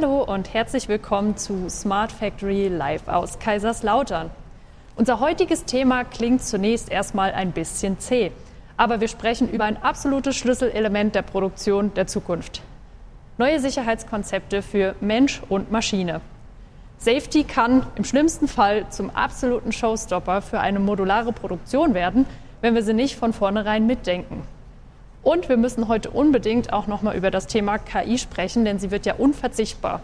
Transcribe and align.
Hallo 0.00 0.22
und 0.22 0.54
herzlich 0.54 0.88
willkommen 0.88 1.36
zu 1.36 1.68
Smart 1.68 2.10
Factory 2.10 2.68
live 2.68 3.06
aus 3.06 3.38
Kaiserslautern. 3.38 4.30
Unser 4.96 5.20
heutiges 5.20 5.66
Thema 5.66 6.04
klingt 6.04 6.42
zunächst 6.42 6.90
erstmal 6.90 7.32
ein 7.32 7.52
bisschen 7.52 7.98
zäh, 7.98 8.32
aber 8.78 9.02
wir 9.02 9.08
sprechen 9.08 9.50
über 9.50 9.64
ein 9.64 9.76
absolutes 9.82 10.36
Schlüsselelement 10.36 11.14
der 11.14 11.20
Produktion 11.20 11.92
der 11.92 12.06
Zukunft. 12.06 12.62
Neue 13.36 13.60
Sicherheitskonzepte 13.60 14.62
für 14.62 14.94
Mensch 15.02 15.42
und 15.50 15.70
Maschine. 15.70 16.22
Safety 16.96 17.44
kann 17.44 17.84
im 17.96 18.04
schlimmsten 18.04 18.48
Fall 18.48 18.88
zum 18.88 19.10
absoluten 19.10 19.70
Showstopper 19.72 20.40
für 20.40 20.60
eine 20.60 20.80
modulare 20.80 21.32
Produktion 21.32 21.92
werden, 21.92 22.24
wenn 22.62 22.74
wir 22.74 22.82
sie 22.82 22.94
nicht 22.94 23.16
von 23.16 23.34
vornherein 23.34 23.86
mitdenken. 23.86 24.44
Und 25.22 25.48
wir 25.48 25.56
müssen 25.56 25.88
heute 25.88 26.10
unbedingt 26.10 26.72
auch 26.72 26.86
noch 26.86 27.02
mal 27.02 27.14
über 27.14 27.30
das 27.30 27.46
Thema 27.46 27.78
KI 27.78 28.18
sprechen, 28.18 28.64
denn 28.64 28.78
sie 28.78 28.90
wird 28.90 29.04
ja 29.06 29.14
unverzichtbar. 29.14 30.00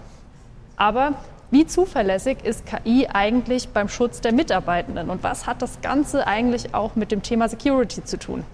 Aber 0.77 1.15
wie 1.51 1.67
zuverlässig 1.67 2.39
ist 2.45 2.65
KI 2.67 3.09
eigentlich 3.13 3.69
beim 3.69 3.89
Schutz 3.89 4.21
der 4.21 4.33
Mitarbeitenden 4.33 5.11
und 5.11 5.23
was 5.23 5.47
hat 5.47 5.63
das 5.63 5.81
Ganze 5.81 6.27
eigentlich 6.27 6.75
auch 6.75 6.97
mit 6.97 7.13
dem 7.13 7.23
Thema 7.23 7.49
Security 7.49 8.05
zu 8.05 8.19
tun? 8.19 8.45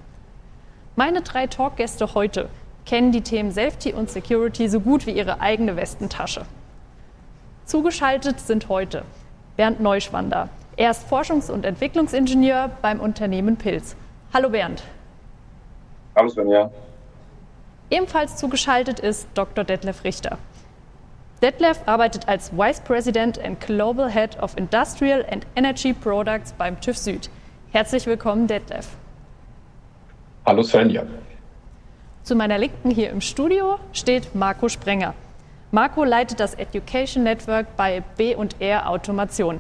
Meine 0.95 1.23
drei 1.23 1.47
Talkgäste 1.47 2.15
heute 2.15 2.49
kennen 2.85 3.11
die 3.11 3.23
Themen 3.23 3.51
Safety 3.51 3.93
und 3.93 4.11
Security 4.11 4.69
so 4.69 4.81
gut 4.81 5.07
wie 5.07 5.13
ihre 5.13 5.41
eigene 5.41 5.75
Westentasche. 5.77 6.45
Zugeschaltet 7.65 8.41
sind 8.41 8.69
heute 8.69 9.05
Bernd 9.57 9.81
Neuschwander. 9.81 10.49
Er 10.77 10.91
ist 10.91 11.11
Forschungs- 11.11 11.51
und 11.51 11.65
Entwicklungsingenieur 11.65 12.71
beim 12.83 13.01
Unternehmen 13.01 13.57
Pilz. 13.57 13.97
Hallo 14.35 14.51
Bernd. 14.51 14.83
Hallo 16.15 16.29
Svenja. 16.29 16.71
Ebenfalls 17.91 18.37
zugeschaltet 18.37 19.01
ist 19.01 19.29
Dr. 19.35 19.65
Detlef 19.65 20.05
Richter. 20.05 20.39
Detlef 21.43 21.81
arbeitet 21.87 22.29
als 22.29 22.53
Vice 22.53 22.81
President 22.81 23.43
and 23.43 23.61
Global 23.61 24.11
Head 24.11 24.41
of 24.41 24.57
Industrial 24.57 25.25
and 25.31 25.47
Energy 25.57 25.93
Products 25.93 26.53
beim 26.53 26.81
TÜV 26.81 26.99
Süd. 26.99 27.31
Herzlich 27.71 28.07
willkommen, 28.07 28.47
Detlef. 28.47 28.89
Hallo 30.45 30.63
Svenja. 30.63 31.05
Zu 32.23 32.37
meiner 32.37 32.59
Linken 32.59 32.91
hier 32.91 33.11
im 33.11 33.21
Studio 33.21 33.79
steht 33.93 34.35
Marco 34.35 34.69
Sprenger. 34.69 35.15
Marco 35.71 36.05
leitet 36.05 36.39
das 36.39 36.55
Education 36.55 37.25
Network 37.25 37.75
bei 37.77 38.03
B&R 38.19 38.89
Automation. 38.89 39.59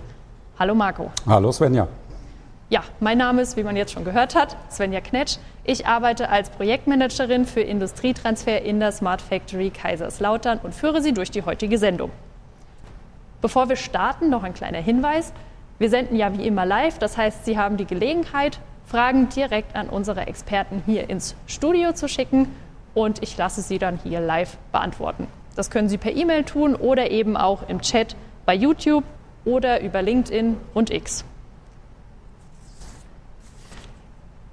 Hallo 0.59 0.75
Marco. 0.75 1.11
Hallo 1.27 1.51
Svenja. 1.51 1.89
Ja, 2.73 2.85
mein 3.01 3.19
Name 3.19 3.43
ist, 3.43 3.59
wie 3.59 3.65
man 3.65 3.77
jetzt 3.77 3.93
schon 3.93 4.07
gehört 4.07 4.35
hat, 4.35 4.57
Svenja 4.71 5.03
Knetsch. 5.03 5.37
Ich 5.63 5.87
arbeite 5.87 6.31
als 6.31 6.49
Projektmanagerin 6.49 7.45
für 7.45 7.61
Industrietransfer 7.61 8.63
in 8.63 8.81
der 8.81 8.93
Smart 8.93 9.21
Factory 9.21 9.69
Kaiserslautern 9.69 10.59
und 10.63 10.75
führe 10.75 11.03
Sie 11.03 11.13
durch 11.13 11.31
die 11.31 11.43
heutige 11.43 11.77
Sendung. 11.77 12.11
Bevor 13.43 13.69
wir 13.69 13.77
starten, 13.77 14.31
noch 14.31 14.43
ein 14.43 14.55
kleiner 14.55 14.79
Hinweis. 14.79 15.35
Wir 15.79 15.91
senden 15.91 16.17
ja 16.17 16.35
wie 16.35 16.47
immer 16.47 16.65
live, 16.65 16.99
das 16.99 17.19
heißt, 17.19 17.45
Sie 17.45 17.59
haben 17.59 17.77
die 17.77 17.85
Gelegenheit, 17.85 18.59
Fragen 18.87 19.29
direkt 19.29 19.77
an 19.77 19.91
unsere 19.91 20.27
Experten 20.27 20.83
hier 20.87 21.11
ins 21.11 21.37
Studio 21.47 21.93
zu 21.93 22.09
schicken 22.09 22.49
und 22.95 23.23
ich 23.23 23.37
lasse 23.37 23.61
sie 23.61 23.79
dann 23.79 23.99
hier 24.03 24.21
live 24.21 24.57
beantworten. 24.73 25.27
Das 25.57 25.71
können 25.71 25.91
Sie 25.91 25.99
per 25.99 26.17
E-Mail 26.17 26.45
tun 26.45 26.75
oder 26.75 27.11
eben 27.11 27.37
auch 27.37 27.69
im 27.69 27.83
Chat 27.83 28.17
bei 28.47 28.55
YouTube 28.55 29.05
oder 29.45 29.83
über 29.83 30.01
LinkedIn 30.01 30.57
und 30.73 30.91
X. 30.91 31.27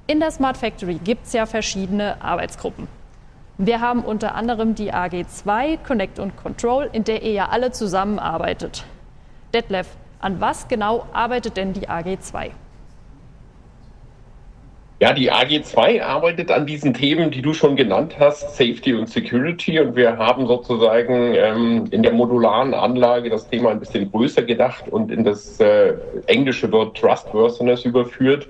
In 0.10 0.20
der 0.20 0.32
Smart 0.32 0.58
Factory 0.58 0.96
gibt 0.96 1.28
es 1.28 1.34
ja 1.34 1.46
verschiedene 1.46 2.20
Arbeitsgruppen. 2.20 2.88
Wir 3.60 3.80
haben 3.80 4.04
unter 4.04 4.34
anderem 4.34 4.74
die 4.74 4.92
AG2 4.92 5.78
Connect 5.86 6.18
und 6.18 6.36
Control, 6.36 6.90
in 6.92 7.04
der 7.04 7.22
ihr 7.22 7.34
ja 7.34 7.50
alle 7.50 7.70
zusammenarbeitet. 7.70 8.86
Detlef, 9.54 9.86
an 10.20 10.42
was 10.42 10.68
genau 10.68 11.06
arbeitet 11.14 11.58
denn 11.58 11.74
die 11.74 11.88
AG2? 11.88 12.50
Ja, 15.00 15.14
die 15.14 15.32
AG2 15.32 16.02
arbeitet 16.02 16.50
an 16.50 16.66
diesen 16.66 16.96
Themen, 16.96 17.30
die 17.30 17.44
du 17.44 17.54
schon 17.54 17.76
genannt 17.76 18.16
hast, 18.20 18.58
Safety 18.58 18.96
und 18.96 19.10
Security. 19.10 19.80
Und 19.80 19.96
wir 19.96 20.18
haben 20.18 20.48
sozusagen 20.48 21.36
ähm, 21.36 21.86
in 21.92 22.02
der 22.02 22.14
modularen 22.14 22.74
Anlage 22.74 23.30
das 23.30 23.48
Thema 23.48 23.70
ein 23.70 23.80
bisschen 23.80 24.12
größer 24.12 24.42
gedacht 24.42 24.90
und 24.90 25.12
in 25.12 25.24
das 25.24 25.60
äh, 25.60 25.94
englische 26.26 26.72
Wort 26.72 26.98
Trustworthiness 26.98 27.86
überführt, 27.86 28.48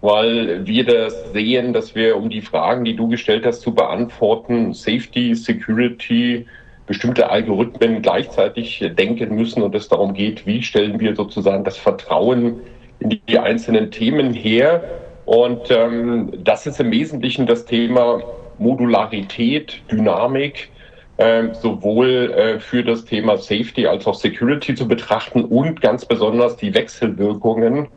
weil 0.00 0.66
wir 0.66 0.84
das 0.84 1.32
sehen, 1.32 1.72
dass 1.72 1.94
wir, 1.94 2.16
um 2.16 2.30
die 2.30 2.40
Fragen, 2.40 2.84
die 2.84 2.94
du 2.94 3.08
gestellt 3.08 3.44
hast, 3.44 3.60
zu 3.60 3.74
beantworten, 3.74 4.72
Safety, 4.72 5.34
Security, 5.34 6.46
bestimmte 6.86 7.30
Algorithmen 7.30 8.00
gleichzeitig 8.00 8.84
denken 8.96 9.34
müssen 9.34 9.62
und 9.62 9.74
es 9.74 9.88
darum 9.88 10.14
geht, 10.14 10.46
wie 10.46 10.62
stellen 10.62 10.98
wir 11.00 11.14
sozusagen 11.14 11.64
das 11.64 11.76
Vertrauen 11.76 12.60
in 13.00 13.20
die 13.28 13.38
einzelnen 13.38 13.90
Themen 13.90 14.32
her. 14.32 14.82
Und 15.26 15.70
ähm, 15.70 16.32
das 16.42 16.66
ist 16.66 16.80
im 16.80 16.90
Wesentlichen 16.90 17.46
das 17.46 17.66
Thema 17.66 18.22
Modularität, 18.56 19.82
Dynamik, 19.90 20.70
äh, 21.18 21.52
sowohl 21.52 22.32
äh, 22.32 22.58
für 22.60 22.82
das 22.82 23.04
Thema 23.04 23.36
Safety 23.36 23.86
als 23.86 24.06
auch 24.06 24.14
Security 24.14 24.74
zu 24.74 24.88
betrachten 24.88 25.44
und 25.44 25.80
ganz 25.82 26.06
besonders 26.06 26.56
die 26.56 26.72
Wechselwirkungen 26.74 27.88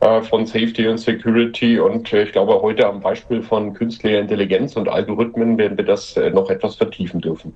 von 0.00 0.46
Safety 0.46 0.86
und 0.86 0.98
Security. 0.98 1.78
Und 1.80 2.12
äh, 2.12 2.24
ich 2.24 2.32
glaube, 2.32 2.60
heute 2.60 2.86
am 2.86 3.00
Beispiel 3.00 3.42
von 3.42 3.72
künstlicher 3.74 4.20
Intelligenz 4.20 4.76
und 4.76 4.88
Algorithmen 4.88 5.58
werden 5.58 5.76
wir 5.76 5.84
das 5.84 6.16
äh, 6.16 6.30
noch 6.30 6.50
etwas 6.50 6.76
vertiefen 6.76 7.20
dürfen. 7.20 7.54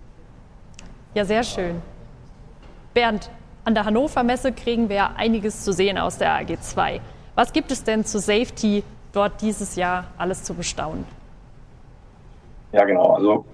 Ja, 1.15 1.25
sehr 1.25 1.43
schön. 1.43 1.83
Bernd, 2.95 3.31
an 3.65 3.75
der 3.75 3.84
Hannover 3.84 4.23
Messe 4.23 4.53
kriegen 4.53 4.89
wir 4.89 5.17
einiges 5.17 5.65
zu 5.65 5.73
sehen 5.73 5.99
aus 5.99 6.19
der 6.19 6.41
AG2. 6.41 7.01
Was 7.34 7.53
gibt 7.53 7.71
es 7.71 7.84
denn 7.84 8.05
zu 8.05 8.19
Safety 8.19 8.83
dort 9.12 9.41
dieses 9.43 9.77
Jahr 9.77 10.07
alles 10.19 10.43
zu 10.43 10.55
bestaunen? 10.55 11.05
Ja, 12.72 12.84
genau. 12.84 13.15
Also 13.15 13.45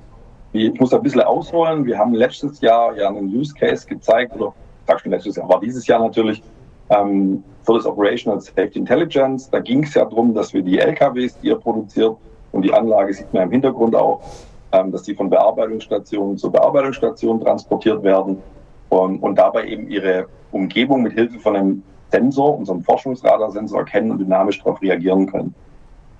ich 0.53 0.79
muss 0.79 0.93
ein 0.93 1.03
bisschen 1.03 1.23
ausholen. 1.23 1.85
Wir 1.87 1.99
haben 1.99 2.15
letztes 2.15 2.61
Jahr 2.61 2.97
ja 2.97 3.09
einen 3.09 3.27
Use 3.27 3.55
Case 3.55 3.87
gezeigt, 3.87 4.35
oder 4.37 4.55
sag 4.87 5.01
schon 5.01 5.13
letztes 5.13 5.37
Jahr, 5.37 5.49
war 5.49 5.61
dieses 5.61 5.87
Jahr 5.87 6.01
natürlich 6.01 6.43
ähm, 6.91 7.43
für 7.63 7.75
das 7.75 7.87
Operational 7.87 8.41
Safety 8.41 8.79
Intelligence. 8.79 9.51
Da 9.51 9.61
ging 9.61 9.83
es 9.83 9.95
ja 9.95 10.05
darum, 10.05 10.35
dass 10.35 10.55
wir 10.55 10.63
die 10.63 10.79
LKWs, 10.79 11.39
die 11.41 11.49
ihr 11.49 11.57
produziert, 11.57 12.17
und 12.53 12.63
die 12.63 12.73
Anlage 12.73 13.13
sieht 13.13 13.33
man 13.35 13.45
im 13.45 13.51
Hintergrund 13.51 13.95
auch, 13.95 14.23
ähm, 14.73 14.93
dass 14.93 15.03
die 15.03 15.15
von 15.15 15.29
Bearbeitungsstation 15.29 16.39
zu 16.39 16.51
Bearbeitungsstation 16.51 17.41
transportiert 17.41 18.03
werden 18.03 18.39
und, 18.89 19.19
und 19.23 19.37
dabei 19.37 19.67
eben 19.67 19.89
ihre 19.89 20.27
Umgebung 20.53 21.03
mit 21.03 21.13
Hilfe 21.13 21.39
von 21.39 21.57
einem 21.57 21.83
Sensor, 22.11 22.57
unserem 22.57 22.83
Forschungsradarsensor 22.83 23.81
erkennen 23.81 24.13
und 24.13 24.19
dynamisch 24.19 24.59
darauf 24.59 24.81
reagieren 24.81 25.27
können. 25.27 25.55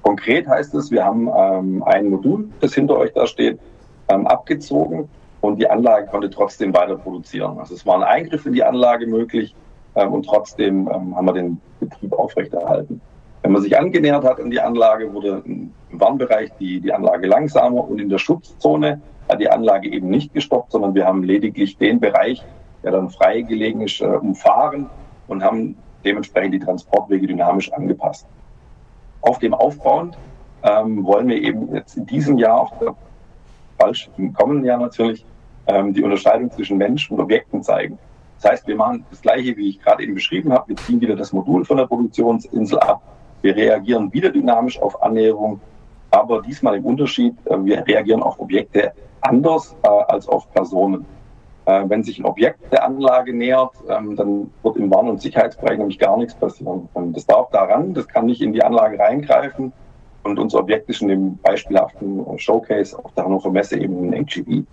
Konkret 0.03 0.47
heißt 0.47 0.75
es, 0.75 0.91
wir 0.91 1.05
haben 1.05 1.29
ähm, 1.35 1.83
ein 1.85 2.11
Modul, 2.11 2.49
das 2.61 2.75
hinter 2.75 2.97
euch 2.97 3.13
da 3.13 3.27
steht, 3.27 3.59
ähm, 4.09 4.27
abgezogen 4.27 5.09
und 5.41 5.59
die 5.59 5.69
Anlage 5.69 6.07
konnte 6.07 6.31
trotzdem 6.31 6.75
weiter 6.75 6.97
produzieren. 6.97 7.59
Also 7.59 7.75
es 7.75 7.87
war 7.87 7.97
ein 7.97 8.03
Eingriff 8.03 8.47
in 8.47 8.53
die 8.53 8.63
Anlage 8.63 9.07
möglich 9.07 9.55
ähm, 9.55 9.66
und 10.05 10.27
trotzdem 10.27 10.89
ähm, 10.93 11.17
haben 11.17 11.27
wir 11.27 11.33
den 11.33 11.61
Betrieb 11.81 12.13
aufrechterhalten. 12.13 13.01
Wenn 13.43 13.53
man 13.53 13.63
sich 13.63 13.79
angenähert 13.79 14.25
hat 14.25 14.41
an 14.41 14.51
die 14.51 14.61
Anlage, 14.61 15.13
wurde 15.13 15.43
im 15.47 15.71
Warnbereich 15.93 16.51
die, 16.59 16.81
die 16.81 16.93
Anlage 16.93 17.27
langsamer 17.27 17.89
und 17.89 18.01
in 18.01 18.09
der 18.09 18.19
Schutzzone 18.19 19.01
hat 19.29 19.41
die 19.41 19.49
Anlage 19.49 19.89
eben 19.89 20.09
nicht 20.09 20.35
gestoppt, 20.35 20.73
sondern 20.73 20.95
wir 20.95 21.07
haben 21.07 21.23
lediglich 21.23 21.77
den 21.79 22.01
Bereich, 22.01 22.45
der 22.83 22.93
dann 22.93 23.11
frei 23.11 23.43
gelegen 23.43 23.81
ist, 23.81 24.01
äh, 24.01 24.07
umfahren 24.07 24.91
und 25.29 25.43
haben 25.43 25.77
dementsprechend 26.05 26.55
die 26.55 26.61
Transportwege 26.61 27.27
dynamisch 27.27 27.73
angepasst. 27.73 28.27
Auf 29.21 29.39
dem 29.39 29.55
aufbauend 29.55 30.17
ähm, 30.63 31.05
wollen 31.05 31.29
wir 31.29 31.41
eben 31.41 31.75
jetzt 31.75 31.97
in 31.97 32.07
diesem 32.07 32.39
Jahr, 32.39 32.61
auch 32.61 32.73
falsch 33.79 34.11
im 34.17 34.33
kommenden 34.33 34.65
Jahr 34.65 34.79
natürlich, 34.79 35.25
ähm, 35.67 35.93
die 35.93 36.03
Unterscheidung 36.03 36.51
zwischen 36.51 36.79
Mensch 36.79 37.11
und 37.11 37.21
Objekten 37.21 37.63
zeigen. 37.63 37.99
Das 38.47 38.53
heißt, 38.53 38.69
wir 38.69 38.77
machen 38.77 39.05
das 39.11 39.21
Gleiche, 39.21 39.57
wie 39.57 39.71
ich 39.71 39.81
gerade 39.83 40.05
eben 40.05 40.15
beschrieben 40.15 40.53
habe. 40.53 40.69
Wir 40.69 40.77
ziehen 40.77 41.01
wieder 41.01 41.17
das 41.17 41.33
Modul 41.33 41.65
von 41.65 41.79
der 41.79 41.87
Produktionsinsel 41.87 42.79
ab. 42.79 43.03
Wir 43.43 43.57
reagieren 43.57 44.13
wieder 44.13 44.31
dynamisch 44.31 44.81
auf 44.81 45.03
Annäherung, 45.03 45.61
aber 46.13 46.43
diesmal 46.43 46.77
im 46.77 46.85
Unterschied, 46.85 47.35
äh, 47.47 47.57
wir 47.65 47.85
reagieren 47.85 48.23
auf 48.23 48.39
Objekte 48.39 48.93
anders 49.23 49.75
äh, 49.83 49.89
als 49.89 50.29
auf 50.29 50.49
Personen. 50.53 51.05
Äh, 51.65 51.87
wenn 51.89 52.05
sich 52.05 52.21
ein 52.21 52.25
Objekt 52.25 52.73
der 52.73 52.85
Anlage 52.85 53.35
nähert, 53.35 53.73
ähm, 53.89 54.15
dann 54.15 54.53
wird 54.63 54.77
im 54.77 54.93
Warn- 54.93 55.09
und 55.09 55.21
Sicherheitsbereich 55.21 55.79
nämlich 55.79 55.99
gar 55.99 56.17
nichts 56.17 56.37
passieren. 56.37 56.89
Und 56.95 57.17
das 57.17 57.27
darf 57.27 57.51
daran, 57.51 57.95
das 57.95 58.07
kann 58.07 58.27
nicht 58.27 58.43
in 58.43 58.53
die 58.53 58.63
Anlage 58.63 58.97
reingreifen. 58.97 59.73
Und 60.23 60.39
unser 60.39 60.61
Objekt 60.61 60.89
ist 60.89 61.03
in 61.03 61.09
dem 61.09 61.37
beispielhaften 61.39 62.25
Showcase 62.39 62.97
auf 62.97 63.13
der 63.15 63.25
Hannover 63.25 63.51
Messe 63.51 63.77
eben 63.77 64.15
ein 64.15 64.25
HGV. 64.25 64.65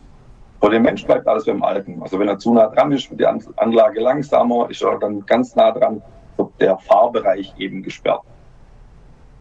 Vor 0.64 0.70
dem 0.70 0.84
Mensch 0.84 1.06
bleibt 1.06 1.28
alles 1.28 1.44
beim 1.44 1.62
Alten. 1.62 2.02
Also 2.02 2.18
wenn 2.18 2.30
er 2.30 2.40
zu 2.40 2.54
nah 2.54 2.68
dran 2.68 2.94
ist, 2.94 3.10
wird 3.10 3.20
die 3.20 3.58
Anlage 3.58 4.00
langsamer, 4.00 4.70
ist 4.70 4.82
er 4.82 4.98
dann 4.98 5.26
ganz 5.26 5.58
nah 5.58 5.72
dran, 5.72 6.02
wird 6.38 6.52
der 6.62 6.78
Fahrbereich 6.78 7.54
eben 7.58 7.84
gesperrt. 7.84 8.22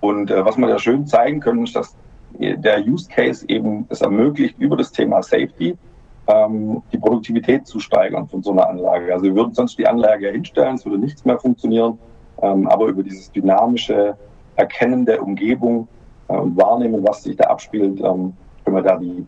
Und 0.01 0.33
äh, 0.33 0.45
was 0.45 0.57
wir 0.57 0.67
da 0.67 0.81
schön 0.81 1.07
zeigen 1.07 1.39
können, 1.39 1.63
ist, 1.63 1.77
dass 1.77 1.95
der 2.33 2.85
Use 2.85 3.09
Case 3.09 3.45
eben 3.49 3.87
es 3.89 4.01
ermöglicht, 4.01 4.59
über 4.59 4.77
das 4.77 4.91
Thema 4.91 5.23
Safety 5.23 5.79
ähm, 6.27 6.83
die 6.91 6.99
Produktivität 6.99 7.69
zu 7.69 7.79
steigern 7.79 8.27
von 8.27 8.43
so 8.43 8.51
einer 8.51 8.69
Anlage. 8.69 9.13
Also 9.13 9.27
wir 9.27 9.37
würden 9.37 9.55
sonst 9.55 9.79
die 9.79 9.87
Anlage 9.87 10.29
hinstellen, 10.29 10.75
es 10.75 10.85
würde 10.85 10.99
nichts 10.99 11.25
mehr 11.25 11.39
funktionieren, 11.39 12.01
ähm, 12.41 12.67
aber 12.67 12.87
über 12.87 13.05
dieses 13.05 13.31
dynamische 13.31 14.17
Erkennen 14.57 15.07
der 15.07 15.23
Umgebung 15.23 15.87
äh, 16.27 16.35
und 16.35 16.57
Wahrnehmen, 16.57 17.07
was 17.07 17.23
sich 17.23 17.37
da 17.37 17.45
abspielt, 17.45 18.01
ähm, 18.01 18.33
können 18.65 18.77
wir 18.77 18.83
da 18.83 18.97
die 18.97 19.25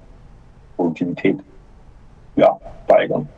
Produktivität 0.74 1.38
ja, 2.36 2.58
steigern. 2.84 3.28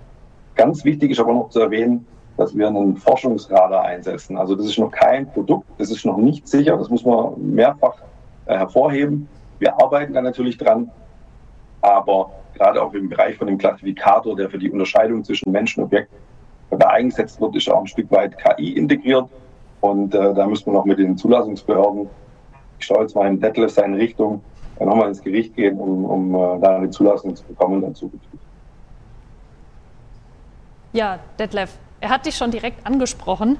Ganz 0.54 0.84
wichtig 0.84 1.10
ist 1.10 1.20
aber 1.20 1.34
noch 1.34 1.50
zu 1.50 1.60
erwähnen, 1.60 2.06
dass 2.36 2.56
wir 2.56 2.68
einen 2.68 2.96
Forschungsradar 2.96 3.84
einsetzen. 3.84 4.36
Also 4.36 4.54
das 4.54 4.66
ist 4.66 4.78
noch 4.78 4.90
kein 4.90 5.30
Produkt, 5.30 5.66
das 5.78 5.90
ist 5.90 6.04
noch 6.04 6.18
nicht 6.18 6.46
sicher, 6.46 6.76
das 6.76 6.90
muss 6.90 7.04
man 7.04 7.34
mehrfach 7.54 7.96
äh, 8.46 8.56
hervorheben. 8.56 9.28
Wir 9.58 9.74
arbeiten 9.80 10.12
da 10.12 10.20
natürlich 10.20 10.58
dran, 10.58 10.90
aber 11.80 12.30
gerade 12.54 12.82
auch 12.82 12.92
im 12.94 13.08
Bereich 13.08 13.36
von 13.36 13.46
dem 13.46 13.58
Klassifikator, 13.58 14.36
der 14.36 14.50
für 14.50 14.58
die 14.58 14.70
Unterscheidung 14.70 15.24
zwischen 15.24 15.50
Mensch 15.52 15.76
und 15.78 15.84
Objekt 15.84 16.10
eingesetzt 16.70 17.40
wird, 17.40 17.54
ist 17.56 17.70
auch 17.70 17.80
ein 17.80 17.86
Stück 17.86 18.10
weit 18.10 18.36
KI 18.38 18.72
integriert. 18.72 19.28
Und 19.80 20.14
äh, 20.14 20.34
da 20.34 20.46
müssen 20.46 20.66
wir 20.66 20.72
noch 20.72 20.84
mit 20.84 20.98
den 20.98 21.16
Zulassungsbehörden, 21.16 22.08
ich 22.78 22.86
schaue 22.86 23.02
jetzt 23.02 23.14
mal 23.14 23.28
in 23.28 23.40
Detlef 23.40 23.70
seine 23.70 23.96
Richtung, 23.96 24.42
äh, 24.78 24.84
nochmal 24.84 25.08
ins 25.08 25.22
Gericht 25.22 25.54
gehen, 25.54 25.78
um, 25.78 26.04
um 26.04 26.34
äh, 26.34 26.60
da 26.60 26.76
eine 26.76 26.90
Zulassung 26.90 27.36
zu 27.36 27.44
bekommen 27.44 27.82
dann 27.82 27.94
zukünftig. 27.94 28.40
Ja, 30.96 31.18
Detlef, 31.38 31.72
er 32.00 32.08
hat 32.08 32.24
dich 32.24 32.36
schon 32.36 32.50
direkt 32.50 32.86
angesprochen. 32.86 33.58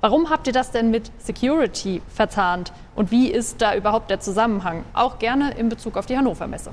Warum 0.00 0.30
habt 0.30 0.46
ihr 0.46 0.54
das 0.54 0.70
denn 0.70 0.90
mit 0.90 1.12
Security 1.18 2.00
verzahnt? 2.08 2.72
Und 2.96 3.10
wie 3.10 3.28
ist 3.28 3.60
da 3.60 3.74
überhaupt 3.74 4.08
der 4.08 4.18
Zusammenhang? 4.18 4.86
Auch 4.94 5.18
gerne 5.18 5.52
in 5.58 5.68
Bezug 5.68 5.98
auf 5.98 6.06
die 6.06 6.16
Hannover 6.16 6.46
Messe. 6.46 6.70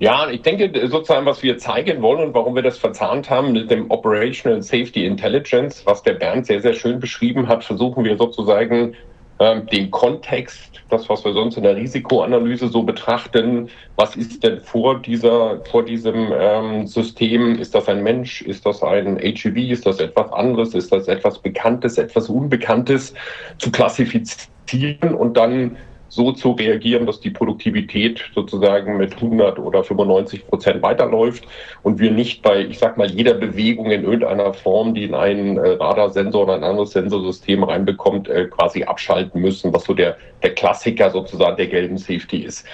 Ja, 0.00 0.28
ich 0.28 0.42
denke 0.42 0.88
sozusagen, 0.88 1.24
was 1.24 1.44
wir 1.44 1.56
zeigen 1.58 2.02
wollen 2.02 2.26
und 2.26 2.34
warum 2.34 2.56
wir 2.56 2.62
das 2.62 2.78
verzahnt 2.78 3.30
haben 3.30 3.52
mit 3.52 3.70
dem 3.70 3.92
Operational 3.92 4.60
Safety 4.60 5.06
Intelligence, 5.06 5.86
was 5.86 6.02
der 6.02 6.14
Bernd 6.14 6.46
sehr, 6.46 6.60
sehr 6.60 6.74
schön 6.74 6.98
beschrieben 6.98 7.46
hat, 7.46 7.62
versuchen 7.62 8.02
wir 8.02 8.18
sozusagen 8.18 8.96
den 9.38 9.90
Kontext, 9.90 10.80
das, 10.88 11.08
was 11.08 11.24
wir 11.24 11.32
sonst 11.32 11.56
in 11.56 11.62
der 11.62 11.76
Risikoanalyse 11.76 12.68
so 12.68 12.82
betrachten, 12.82 13.68
was 13.96 14.16
ist 14.16 14.42
denn 14.42 14.60
vor 14.60 15.00
dieser, 15.00 15.60
vor 15.64 15.84
diesem 15.84 16.32
ähm, 16.32 16.86
System? 16.86 17.58
Ist 17.58 17.74
das 17.74 17.88
ein 17.88 18.02
Mensch? 18.02 18.40
Ist 18.42 18.64
das 18.64 18.82
ein 18.82 19.18
HEV? 19.18 19.56
Ist 19.56 19.84
das 19.84 20.00
etwas 20.00 20.32
anderes? 20.32 20.74
Ist 20.74 20.90
das 20.90 21.06
etwas 21.08 21.38
Bekanntes, 21.38 21.98
etwas 21.98 22.30
Unbekanntes 22.30 23.12
zu 23.58 23.70
klassifizieren 23.70 25.14
und 25.14 25.36
dann 25.36 25.76
so 26.16 26.32
zu 26.32 26.52
reagieren, 26.52 27.06
dass 27.06 27.20
die 27.20 27.30
Produktivität 27.30 28.24
sozusagen 28.34 28.96
mit 28.96 29.14
100 29.14 29.58
oder 29.58 29.84
95 29.84 30.46
Prozent 30.48 30.82
weiterläuft 30.82 31.46
und 31.82 32.00
wir 32.00 32.10
nicht 32.10 32.42
bei, 32.42 32.64
ich 32.64 32.78
sag 32.78 32.96
mal, 32.96 33.08
jeder 33.08 33.34
Bewegung 33.34 33.90
in 33.90 34.02
irgendeiner 34.02 34.54
Form, 34.54 34.94
die 34.94 35.04
in 35.04 35.14
einen 35.14 35.58
äh, 35.58 35.72
Radarsensor 35.72 36.44
oder 36.44 36.54
ein 36.54 36.64
anderes 36.64 36.92
Sensorsystem 36.92 37.62
reinbekommt, 37.62 38.28
äh, 38.28 38.46
quasi 38.46 38.82
abschalten 38.82 39.40
müssen, 39.40 39.72
was 39.72 39.84
so 39.84 39.94
der, 39.94 40.16
der 40.42 40.54
Klassiker 40.54 41.10
sozusagen 41.10 41.56
der 41.56 41.66
gelben 41.68 41.98
Safety 41.98 42.38
ist. 42.38 42.66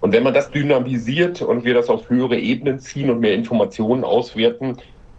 Und 0.00 0.12
wenn 0.12 0.22
man 0.22 0.34
das 0.34 0.50
dynamisiert 0.50 1.42
und 1.42 1.64
wir 1.64 1.74
das 1.74 1.88
auf 1.88 2.08
höhere 2.08 2.38
Ebenen 2.38 2.80
ziehen 2.80 3.10
und 3.10 3.20
mehr 3.20 3.34
Informationen 3.34 4.04
auswerten, 4.04 4.76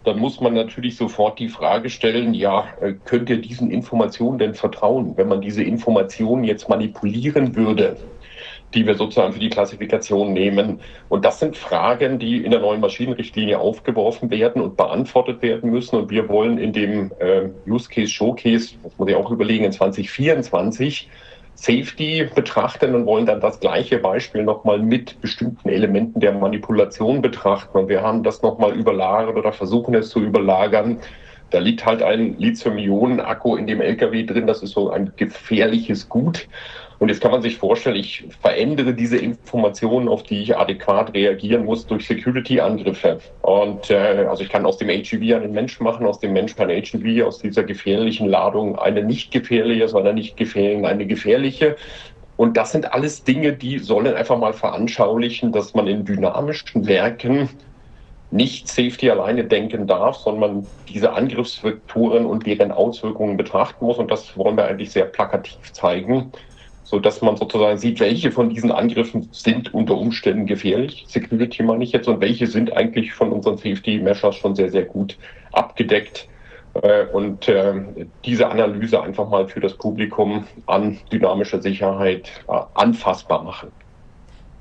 dann 0.08 0.18
muss 0.18 0.40
man 0.40 0.54
natürlich 0.54 0.96
sofort 0.96 1.38
die 1.38 1.48
Frage 1.48 1.90
stellen, 1.90 2.34
ja, 2.34 2.66
äh, 2.80 2.94
könnt 3.04 3.30
ihr 3.30 3.40
diesen 3.40 3.70
Informationen 3.70 4.38
denn 4.38 4.54
vertrauen? 4.54 5.16
Wenn 5.16 5.28
man 5.28 5.40
diese 5.40 5.62
Informationen 5.62 6.44
jetzt 6.44 6.68
manipulieren 6.68 7.54
würde, 7.54 7.96
die 8.74 8.86
wir 8.86 8.94
sozusagen 8.94 9.32
für 9.32 9.38
die 9.38 9.48
Klassifikation 9.48 10.32
nehmen. 10.32 10.80
Und 11.08 11.24
das 11.24 11.40
sind 11.40 11.56
Fragen, 11.56 12.18
die 12.18 12.44
in 12.44 12.50
der 12.50 12.60
neuen 12.60 12.80
Maschinenrichtlinie 12.80 13.58
aufgeworfen 13.58 14.30
werden 14.30 14.60
und 14.60 14.76
beantwortet 14.76 15.42
werden 15.42 15.70
müssen. 15.70 15.96
Und 15.96 16.10
wir 16.10 16.28
wollen 16.28 16.58
in 16.58 16.72
dem 16.72 17.12
äh, 17.18 17.48
Use 17.66 17.88
Case 17.88 18.10
Showcase, 18.10 18.74
muss 18.98 19.08
ich 19.08 19.14
auch 19.14 19.30
überlegen, 19.30 19.64
in 19.64 19.72
2024 19.72 21.08
Safety 21.60 22.30
betrachten 22.32 22.94
und 22.94 23.04
wollen 23.04 23.26
dann 23.26 23.40
das 23.40 23.58
gleiche 23.58 23.98
Beispiel 23.98 24.44
nochmal 24.44 24.78
mit 24.78 25.20
bestimmten 25.20 25.68
Elementen 25.68 26.20
der 26.20 26.32
Manipulation 26.32 27.20
betrachten. 27.20 27.76
Und 27.76 27.88
wir 27.88 28.00
haben 28.00 28.22
das 28.22 28.42
nochmal 28.42 28.76
überlagert 28.76 29.36
oder 29.36 29.52
versuchen 29.52 29.92
es 29.96 30.10
zu 30.10 30.20
überlagern. 30.20 31.00
Da 31.50 31.58
liegt 31.58 31.84
halt 31.84 32.00
ein 32.00 32.38
Lithium-Ionen-Akku 32.38 33.56
in 33.56 33.66
dem 33.66 33.80
LKW 33.80 34.24
drin. 34.24 34.46
Das 34.46 34.62
ist 34.62 34.70
so 34.70 34.90
ein 34.90 35.14
gefährliches 35.16 36.08
Gut. 36.08 36.48
Und 36.98 37.10
jetzt 37.10 37.20
kann 37.20 37.30
man 37.30 37.42
sich 37.42 37.58
vorstellen, 37.58 37.96
ich 37.96 38.24
verändere 38.40 38.92
diese 38.92 39.18
Informationen, 39.18 40.08
auf 40.08 40.24
die 40.24 40.42
ich 40.42 40.56
adäquat 40.56 41.14
reagieren 41.14 41.64
muss 41.64 41.86
durch 41.86 42.08
Security-Angriffe. 42.08 43.20
Und 43.42 43.90
äh, 43.90 44.26
also 44.28 44.42
ich 44.42 44.48
kann 44.48 44.66
aus 44.66 44.78
dem 44.78 44.88
HEV 44.88 45.12
einen 45.36 45.52
Menschen 45.52 45.84
machen, 45.84 46.06
aus 46.06 46.18
dem 46.18 46.32
Menschen 46.32 46.60
ein 46.60 46.70
HEV, 46.70 47.24
aus 47.24 47.38
dieser 47.38 47.62
gefährlichen 47.62 48.28
Ladung 48.28 48.76
eine 48.78 49.04
nicht 49.04 49.30
gefährliche, 49.30 49.96
einer 49.96 50.12
nicht 50.12 50.36
gefährlichen 50.36 50.86
eine 50.86 51.06
gefährliche. 51.06 51.76
Und 52.36 52.56
das 52.56 52.72
sind 52.72 52.92
alles 52.92 53.22
Dinge, 53.22 53.52
die 53.52 53.78
sollen 53.78 54.14
einfach 54.14 54.38
mal 54.38 54.52
veranschaulichen, 54.52 55.52
dass 55.52 55.74
man 55.74 55.86
in 55.86 56.04
dynamischen 56.04 56.86
Werken 56.86 57.48
nicht 58.30 58.68
Safety 58.68 59.10
alleine 59.10 59.44
denken 59.44 59.86
darf, 59.86 60.16
sondern 60.16 60.66
diese 60.88 61.12
Angriffsvektoren 61.12 62.26
und 62.26 62.44
deren 62.46 62.72
Auswirkungen 62.72 63.36
betrachten 63.36 63.84
muss. 63.84 63.98
Und 63.98 64.10
das 64.10 64.36
wollen 64.36 64.56
wir 64.56 64.66
eigentlich 64.66 64.90
sehr 64.90 65.06
plakativ 65.06 65.72
zeigen 65.72 66.32
so 66.88 66.98
dass 66.98 67.20
man 67.20 67.36
sozusagen 67.36 67.76
sieht, 67.76 68.00
welche 68.00 68.32
von 68.32 68.48
diesen 68.48 68.72
Angriffen 68.72 69.28
sind 69.30 69.74
unter 69.74 69.94
Umständen 69.94 70.46
gefährlich, 70.46 71.04
Security 71.06 71.62
meine 71.62 71.84
ich 71.84 71.92
jetzt, 71.92 72.08
und 72.08 72.22
welche 72.22 72.46
sind 72.46 72.74
eigentlich 72.74 73.12
von 73.12 73.30
unseren 73.30 73.58
Safety 73.58 73.98
Measures 73.98 74.36
schon 74.36 74.54
sehr, 74.54 74.70
sehr 74.70 74.86
gut 74.86 75.18
abgedeckt. 75.52 76.28
Äh, 76.82 77.04
und 77.12 77.46
äh, 77.46 77.74
diese 78.24 78.48
Analyse 78.48 79.02
einfach 79.02 79.28
mal 79.28 79.46
für 79.48 79.60
das 79.60 79.74
Publikum 79.74 80.46
an 80.66 80.98
dynamischer 81.12 81.60
Sicherheit 81.60 82.30
äh, 82.48 82.58
anfassbar 82.72 83.42
machen. 83.42 83.70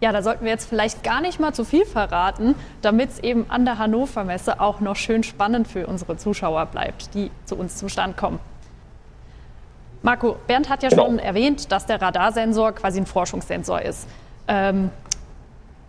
Ja, 0.02 0.12
da 0.12 0.22
sollten 0.22 0.44
wir 0.44 0.52
jetzt 0.52 0.68
vielleicht 0.68 1.04
gar 1.04 1.22
nicht 1.22 1.40
mal 1.40 1.54
zu 1.54 1.64
viel 1.64 1.86
verraten, 1.86 2.56
damit 2.82 3.10
es 3.10 3.20
eben 3.24 3.46
an 3.48 3.64
der 3.64 3.80
Hannover 3.80 4.26
Messe 4.26 4.60
auch 4.60 4.82
noch 4.82 4.98
schön 4.98 5.24
spannend 5.24 5.70
für 5.70 5.88
unsere 5.88 6.18
Zuschauer 6.18 6.66
bleibt, 6.66 7.14
die 7.14 7.32
zu 7.46 7.56
uns 7.56 7.78
zum 7.78 7.88
Stand 7.88 8.18
kommen. 8.18 8.40
Marco, 10.08 10.38
Bernd 10.48 10.70
hat 10.70 10.84
ja 10.84 10.90
genau. 10.90 11.06
schon 11.06 11.20
erwähnt, 11.20 11.70
dass 11.70 11.86
der 11.86 12.02
Radarsensor 12.02 12.72
quasi 12.72 12.98
ein 12.98 13.06
Forschungssensor 13.06 13.82
ist. 13.82 14.08
Ähm, 14.48 14.90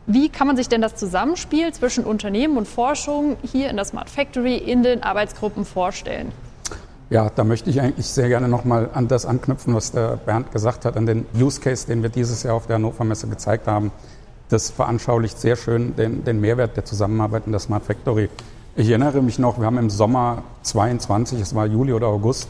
wie 0.09 0.29
kann 0.29 0.49
man 0.49 0.57
sich 0.57 0.69
denn 0.69 0.81
das 0.81 0.97
Zusammenspiel 0.97 1.73
zwischen 1.73 2.03
Unternehmen 2.03 2.57
und 2.57 2.67
Forschung 2.67 3.37
hier 3.45 3.71
in 3.71 3.77
der 3.77 3.85
Smart 3.85 4.11
Factory 4.11 4.57
in 4.57 4.83
den 4.83 5.05
Arbeitsgruppen 5.05 5.65
vorstellen? 5.65 6.33
Ja, 7.11 7.31
da 7.31 7.45
möchte 7.45 7.71
ich 7.71 7.81
eigentlich 7.81 8.09
sehr 8.09 8.27
gerne 8.27 8.49
nochmal 8.49 8.91
an 8.93 9.07
das 9.07 9.25
anknüpfen, 9.25 9.73
was 9.73 9.93
der 9.93 10.17
Bernd 10.17 10.51
gesagt 10.51 10.85
hat, 10.85 10.97
an 10.97 11.07
den 11.07 11.25
Use 11.41 11.61
Case, 11.61 11.87
den 11.87 12.03
wir 12.03 12.11
dieses 12.11 12.43
Jahr 12.43 12.57
auf 12.57 12.67
der 12.67 12.75
Hannover 12.75 13.05
Messe 13.05 13.29
gezeigt 13.29 13.69
haben. 13.69 13.93
Das 14.49 14.69
veranschaulicht 14.69 15.39
sehr 15.39 15.55
schön 15.55 15.95
den, 15.95 16.25
den 16.25 16.41
Mehrwert 16.41 16.77
der 16.77 16.85
Zusammenarbeit 16.85 17.45
in 17.47 17.53
der 17.53 17.61
Smart 17.61 17.85
Factory. 17.85 18.31
Ich 18.75 18.89
erinnere 18.89 19.23
mich 19.23 19.39
noch, 19.39 19.61
wir 19.61 19.67
haben 19.67 19.79
im 19.79 19.91
Sommer 19.91 20.43
22, 20.63 21.41
es 21.41 21.55
war 21.55 21.67
Juli 21.67 21.93
oder 21.93 22.09
August, 22.09 22.49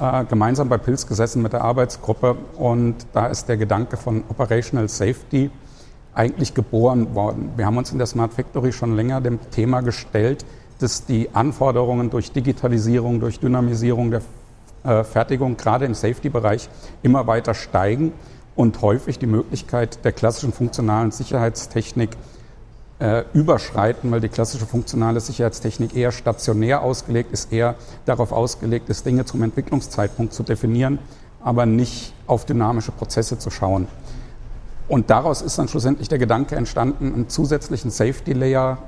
äh, 0.00 0.24
gemeinsam 0.24 0.68
bei 0.68 0.78
Pilz 0.78 1.06
gesessen 1.06 1.42
mit 1.42 1.52
der 1.52 1.62
Arbeitsgruppe 1.62 2.36
und 2.56 2.96
da 3.12 3.26
ist 3.26 3.48
der 3.48 3.56
Gedanke 3.56 3.96
von 3.96 4.24
Operational 4.28 4.88
Safety 4.88 5.50
eigentlich 6.14 6.54
geboren 6.54 7.14
worden. 7.14 7.52
Wir 7.56 7.66
haben 7.66 7.76
uns 7.76 7.92
in 7.92 7.98
der 7.98 8.06
Smart 8.06 8.32
Factory 8.32 8.72
schon 8.72 8.96
länger 8.96 9.20
dem 9.20 9.38
Thema 9.50 9.80
gestellt, 9.80 10.44
dass 10.78 11.06
die 11.06 11.34
Anforderungen 11.34 12.10
durch 12.10 12.32
Digitalisierung, 12.32 13.20
durch 13.20 13.40
Dynamisierung 13.40 14.10
der 14.10 14.22
äh, 14.84 15.04
Fertigung 15.04 15.56
gerade 15.56 15.84
im 15.84 15.94
Safety-Bereich 15.94 16.68
immer 17.02 17.26
weiter 17.26 17.54
steigen 17.54 18.12
und 18.56 18.82
häufig 18.82 19.18
die 19.18 19.26
Möglichkeit 19.26 20.04
der 20.04 20.12
klassischen 20.12 20.52
funktionalen 20.52 21.10
Sicherheitstechnik 21.10 22.10
äh, 23.04 23.24
überschreiten, 23.34 24.10
weil 24.10 24.22
die 24.22 24.30
klassische 24.30 24.64
funktionale 24.64 25.20
Sicherheitstechnik 25.20 25.94
eher 25.94 26.10
stationär 26.10 26.80
ausgelegt 26.80 27.32
ist, 27.32 27.52
eher 27.52 27.74
darauf 28.06 28.32
ausgelegt 28.32 28.88
ist, 28.88 29.04
Dinge 29.04 29.26
zum 29.26 29.42
Entwicklungszeitpunkt 29.42 30.32
zu 30.32 30.42
definieren, 30.42 30.98
aber 31.42 31.66
nicht 31.66 32.14
auf 32.26 32.46
dynamische 32.46 32.92
Prozesse 32.92 33.38
zu 33.38 33.50
schauen. 33.50 33.88
Und 34.88 35.10
daraus 35.10 35.42
ist 35.42 35.58
dann 35.58 35.68
schlussendlich 35.68 36.08
der 36.08 36.16
Gedanke 36.16 36.56
entstanden, 36.56 37.12
einen 37.12 37.28
zusätzlichen 37.28 37.90
Safety 37.90 38.32
Layer 38.32 38.78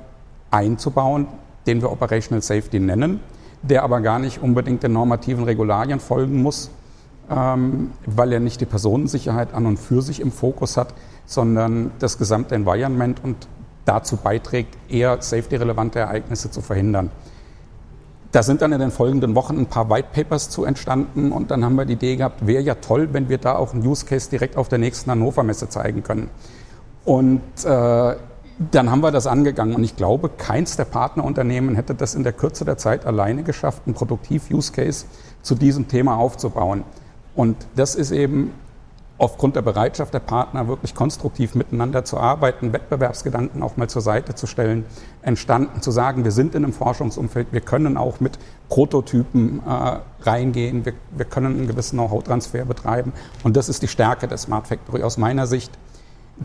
einzubauen, 0.49 1.27
den 1.67 1.83
wir 1.83 1.91
Operational 1.91 2.41
Safety 2.41 2.79
nennen, 2.79 3.19
der 3.61 3.83
aber 3.83 4.01
gar 4.01 4.17
nicht 4.17 4.41
unbedingt 4.41 4.81
den 4.81 4.93
normativen 4.93 5.43
Regularien 5.43 5.99
folgen 5.99 6.41
muss, 6.41 6.71
ähm, 7.29 7.91
weil 8.07 8.33
er 8.33 8.39
nicht 8.39 8.61
die 8.61 8.65
Personensicherheit 8.65 9.53
an 9.53 9.67
und 9.67 9.77
für 9.77 10.01
sich 10.01 10.21
im 10.21 10.31
Fokus 10.31 10.75
hat, 10.75 10.95
sondern 11.27 11.91
das 11.99 12.17
gesamte 12.17 12.55
Environment 12.55 13.23
und 13.23 13.47
dazu 13.87 14.17
beiträgt, 14.17 14.77
eher 14.89 15.21
safety-relevante 15.21 15.99
Ereignisse 15.99 16.51
zu 16.51 16.61
verhindern. 16.61 17.11
Da 18.31 18.43
sind 18.43 18.61
dann 18.61 18.73
in 18.73 18.79
den 18.79 18.91
folgenden 18.91 19.35
Wochen 19.35 19.57
ein 19.57 19.65
paar 19.67 19.89
White 19.89 20.09
Papers 20.13 20.49
zu 20.49 20.65
entstanden 20.65 21.31
und 21.31 21.49
dann 21.49 21.63
haben 21.63 21.75
wir 21.75 21.85
die 21.85 21.93
Idee 21.93 22.17
gehabt, 22.17 22.45
wäre 22.45 22.61
ja 22.61 22.75
toll, 22.75 23.09
wenn 23.13 23.29
wir 23.29 23.37
da 23.37 23.55
auch 23.55 23.73
einen 23.73 23.85
Use 23.87 24.05
Case 24.05 24.29
direkt 24.29 24.57
auf 24.57 24.67
der 24.67 24.79
nächsten 24.79 25.09
Hannover 25.09 25.43
Messe 25.43 25.69
zeigen 25.69 26.03
können. 26.03 26.29
Und 27.05 27.41
äh, 27.63 28.15
dann 28.71 28.91
haben 28.91 29.01
wir 29.01 29.11
das 29.11 29.27
angegangen. 29.27 29.75
Und 29.75 29.83
ich 29.83 29.95
glaube, 29.95 30.29
keins 30.29 30.75
der 30.75 30.85
Partnerunternehmen 30.85 31.75
hätte 31.75 31.95
das 31.95 32.15
in 32.15 32.23
der 32.23 32.33
Kürze 32.33 32.65
der 32.65 32.77
Zeit 32.77 33.05
alleine 33.05 33.43
geschafft, 33.43 33.83
einen 33.85 33.93
Produktiv-Use-Case 33.93 35.05
zu 35.41 35.55
diesem 35.55 35.87
Thema 35.87 36.17
aufzubauen. 36.17 36.83
Und 37.35 37.55
das 37.75 37.95
ist 37.95 38.11
eben 38.11 38.51
aufgrund 39.17 39.55
der 39.55 39.61
Bereitschaft 39.61 40.13
der 40.13 40.19
Partner, 40.19 40.67
wirklich 40.67 40.93
konstruktiv 40.93 41.55
miteinander 41.55 42.05
zu 42.05 42.17
arbeiten, 42.17 42.73
Wettbewerbsgedanken 42.73 43.63
auch 43.63 43.77
mal 43.77 43.89
zur 43.89 44.01
Seite 44.01 44.35
zu 44.35 44.47
stellen, 44.47 44.85
entstanden, 45.21 45.81
zu 45.81 45.91
sagen, 45.91 46.23
wir 46.23 46.31
sind 46.31 46.55
in 46.55 46.63
einem 46.63 46.73
Forschungsumfeld, 46.73 47.47
wir 47.51 47.61
können 47.61 47.97
auch 47.97 48.19
mit 48.19 48.37
Prototypen 48.69 49.61
äh, 49.65 49.99
reingehen, 50.21 50.85
wir, 50.85 50.93
wir 51.11 51.25
können 51.25 51.57
einen 51.57 51.67
gewissen 51.67 51.97
Know-how-Transfer 51.97 52.65
betreiben. 52.65 53.13
Und 53.43 53.57
das 53.57 53.69
ist 53.69 53.81
die 53.81 53.87
Stärke 53.87 54.27
der 54.27 54.37
Smart 54.37 54.67
Factory 54.67 55.03
aus 55.03 55.17
meiner 55.17 55.47
Sicht. 55.47 55.71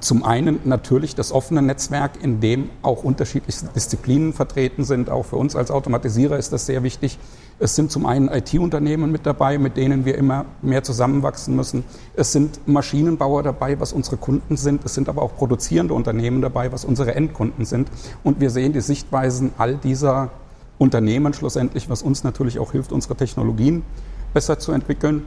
Zum 0.01 0.25
einen 0.25 0.61
natürlich 0.65 1.15
das 1.15 1.33
offene 1.33 1.61
Netzwerk, 1.61 2.13
in 2.23 2.41
dem 2.41 2.71
auch 2.81 3.05
unterschiedlichste 3.05 3.69
Disziplinen 3.75 4.33
vertreten 4.33 4.85
sind. 4.85 5.11
Auch 5.11 5.25
für 5.25 5.37
uns 5.37 5.55
als 5.55 5.71
Automatisierer 5.71 6.39
ist 6.39 6.53
das 6.53 6.65
sehr 6.65 6.83
wichtig. 6.83 7.19
Es 7.59 7.77
sind 7.77 7.93
zum 7.93 8.07
einen 8.07 8.29
IT-Unternehmen 8.29 9.13
mit 9.13 9.27
dabei, 9.27 9.59
mit 9.59 9.77
denen 9.77 10.07
wir 10.07 10.17
immer 10.17 10.47
mehr 10.63 10.83
zusammenwachsen 10.83 11.55
müssen. 11.55 11.85
Es 12.17 12.33
sind 12.33 12.67
Maschinenbauer 12.67 13.43
dabei, 13.43 13.79
was 13.79 13.93
unsere 13.93 14.17
Kunden 14.17 14.57
sind. 14.57 14.83
Es 14.85 14.95
sind 14.95 15.11
aber 15.11 15.23
auch 15.23 15.37
produzierende 15.37 15.93
Unternehmen 15.93 16.41
dabei, 16.41 16.73
was 16.73 16.87
unsere 16.87 17.15
Endkunden 17.15 17.67
sind. 17.67 17.89
Und 18.25 18.41
wir 18.41 18.49
sehen 18.49 18.73
die 18.73 18.81
Sichtweisen 18.81 19.53
all 19.59 19.77
dieser 19.77 20.31
Unternehmen 20.79 21.35
schlussendlich, 21.35 21.91
was 21.91 22.03
uns 22.03 22.25
natürlich 22.25 22.59
auch 22.59 22.73
hilft, 22.73 22.93
unsere 22.93 23.15
Technologien 23.15 23.85
besser 24.33 24.59
zu 24.59 24.73
entwickeln. 24.73 25.27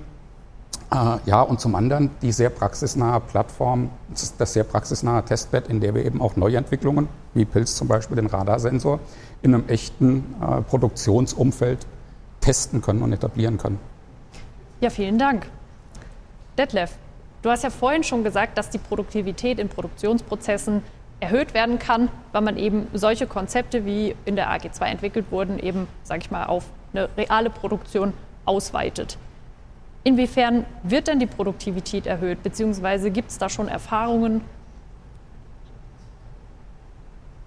Äh, 0.92 1.18
ja, 1.26 1.42
und 1.42 1.60
zum 1.60 1.76
anderen 1.76 2.12
die 2.22 2.32
sehr 2.32 2.50
praxisnahe 2.50 3.20
Plattform, 3.20 3.90
das 4.38 4.54
sehr 4.54 4.64
praxisnahe 4.64 5.24
Testbed, 5.26 5.68
in 5.68 5.80
der 5.80 5.96
wir 5.96 6.06
eben 6.06 6.22
auch 6.22 6.36
Neuentwicklungen, 6.36 7.08
wie 7.34 7.46
Pilz 7.46 7.76
zum 7.76 7.88
Beispiel 7.88 8.16
den 8.16 8.28
Radarsensor, 8.28 9.00
in 9.42 9.54
einem 9.54 9.68
echten 9.68 10.36
äh, 10.42 10.62
Produktionsumfeld 10.62 11.86
testen 12.40 12.82
können 12.82 13.02
und 13.02 13.12
etablieren 13.14 13.58
können. 13.58 13.80
Ja, 14.80 14.90
vielen 14.90 15.18
Dank. 15.18 15.48
Detlef, 16.58 16.92
du 17.42 17.50
hast 17.50 17.64
ja 17.64 17.70
vorhin 17.70 18.04
schon 18.04 18.24
gesagt, 18.24 18.58
dass 18.58 18.70
die 18.70 18.78
Produktivität 18.78 19.60
in 19.60 19.70
Produktionsprozessen 19.70 20.84
erhöht 21.20 21.54
werden 21.54 21.80
kann, 21.80 22.10
weil 22.34 22.42
man 22.42 22.58
eben 22.58 22.88
solche 22.94 23.26
Konzepte, 23.26 23.86
wie 23.86 24.16
in 24.26 24.36
der 24.36 24.50
AG2 24.52 24.86
entwickelt 24.86 25.26
wurden, 25.32 25.60
eben, 25.60 25.88
sage 26.04 26.22
ich 26.22 26.32
mal, 26.32 26.46
auf 26.46 26.66
eine 26.94 27.10
reale 27.18 27.50
Produktion 27.50 28.14
ausweitet. 28.46 29.18
Inwiefern 30.06 30.68
wird 30.84 31.08
denn 31.08 31.18
die 31.18 31.26
Produktivität 31.26 32.06
erhöht, 32.06 32.44
beziehungsweise 32.44 33.10
gibt 33.10 33.32
es 33.32 33.40
da 33.40 33.50
schon 33.50 33.68
Erfahrungen? 33.68 34.42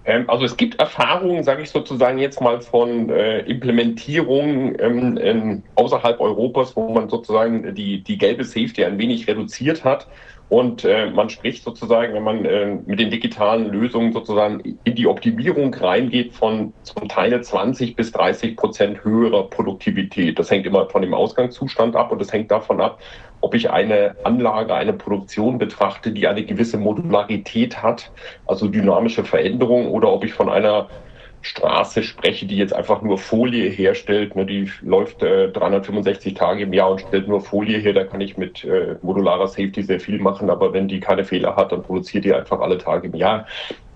Ähm, 0.03 0.29
also 0.29 0.43
es 0.43 0.57
gibt 0.57 0.77
Erfahrungen, 0.77 1.41
sage 1.45 1.61
ich 1.61 1.69
sozusagen 1.69 2.17
jetzt 2.17 2.41
mal 2.41 2.59
von 2.59 3.09
äh, 3.09 3.39
Implementierung 3.43 4.77
ähm, 4.77 5.63
außerhalb 5.75 6.19
Europas, 6.19 6.75
wo 6.75 6.89
man 6.89 7.07
sozusagen 7.07 7.73
die, 7.75 8.03
die 8.03 8.17
gelbe 8.17 8.43
Safety 8.43 8.83
ein 8.83 8.97
wenig 8.97 9.25
reduziert 9.29 9.85
hat 9.85 10.07
und 10.49 10.83
äh, 10.83 11.11
man 11.11 11.29
spricht 11.29 11.63
sozusagen, 11.63 12.15
wenn 12.15 12.23
man 12.23 12.43
äh, 12.43 12.79
mit 12.85 12.99
den 12.99 13.11
digitalen 13.11 13.67
Lösungen 13.67 14.13
sozusagen 14.13 14.59
in 14.83 14.95
die 14.95 15.05
Optimierung 15.05 15.71
reingeht, 15.75 16.33
von 16.33 16.73
zum 16.81 17.07
Teil 17.07 17.39
20 17.39 17.95
bis 17.95 18.11
30 18.11 18.57
Prozent 18.57 19.03
höherer 19.03 19.47
Produktivität. 19.47 20.39
Das 20.39 20.49
hängt 20.49 20.65
immer 20.65 20.89
von 20.89 21.03
dem 21.03 21.13
Ausgangszustand 21.13 21.95
ab 21.95 22.11
und 22.11 22.19
das 22.19 22.33
hängt 22.33 22.49
davon 22.49 22.81
ab, 22.81 22.99
ob 23.41 23.53
ich 23.53 23.69
eine 23.69 24.15
Anlage, 24.23 24.73
eine 24.73 24.93
Produktion 24.93 25.59
betrachte, 25.59 26.11
die 26.11 26.27
eine 26.27 26.43
gewisse 26.43 26.79
Modularität 26.79 27.83
hat, 27.83 28.11
also 28.47 28.67
dynamische 28.67 29.23
Veränderung, 29.23 29.91
oder 29.91 30.11
ob 30.11 30.23
ich 30.25 30.33
von 30.33 30.49
einer 30.49 30.89
Straße 31.41 32.03
spreche, 32.03 32.45
die 32.45 32.57
jetzt 32.57 32.73
einfach 32.73 33.01
nur 33.01 33.17
Folie 33.17 33.69
herstellt. 33.69 34.35
Ne, 34.35 34.45
die 34.45 34.69
läuft 34.81 35.23
äh, 35.23 35.49
365 35.49 36.33
Tage 36.33 36.63
im 36.63 36.73
Jahr 36.73 36.91
und 36.91 37.01
stellt 37.01 37.27
nur 37.27 37.41
Folie 37.41 37.79
her. 37.79 37.93
Da 37.93 38.03
kann 38.03 38.21
ich 38.21 38.37
mit 38.37 38.63
äh, 38.65 38.95
modularer 39.01 39.47
Safety 39.47 39.83
sehr 39.83 39.99
viel 39.99 40.19
machen, 40.19 40.49
aber 40.49 40.73
wenn 40.73 40.87
die 40.87 40.99
keine 40.99 41.23
Fehler 41.23 41.55
hat, 41.55 41.71
dann 41.71 41.83
produziert 41.83 42.25
die 42.25 42.33
einfach 42.33 42.59
alle 42.59 42.77
Tage 42.77 43.07
im 43.07 43.15
Jahr. 43.15 43.45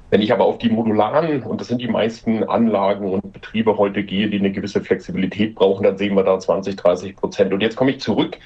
Wenn 0.09 0.21
ich 0.21 0.31
aber 0.31 0.45
auf 0.45 0.59
die 0.59 0.69
modularen, 0.69 1.41
und 1.41 1.59
das 1.59 1.69
sind 1.69 1.81
die 1.81 1.87
meisten 1.87 2.43
Anlagen 2.43 3.09
und 3.09 3.33
Betriebe 3.33 3.77
heute 3.77 4.03
gehe, 4.03 4.29
die 4.29 4.37
eine 4.37 4.51
gewisse 4.51 4.79
Flexibilität 4.79 5.55
brauchen, 5.55 5.83
dann 5.83 5.97
sehen 5.97 6.15
wir 6.15 6.23
da 6.23 6.39
20, 6.39 6.75
30 6.75 7.15
Prozent. 7.15 7.51
Und 7.51 7.61
jetzt 7.61 7.75
komme 7.75 7.91
ich 7.91 7.99
zurück 7.99 8.37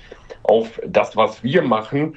auf 0.43 0.79
das, 0.87 1.17
was 1.17 1.43
wir 1.43 1.61
machen. 1.61 2.15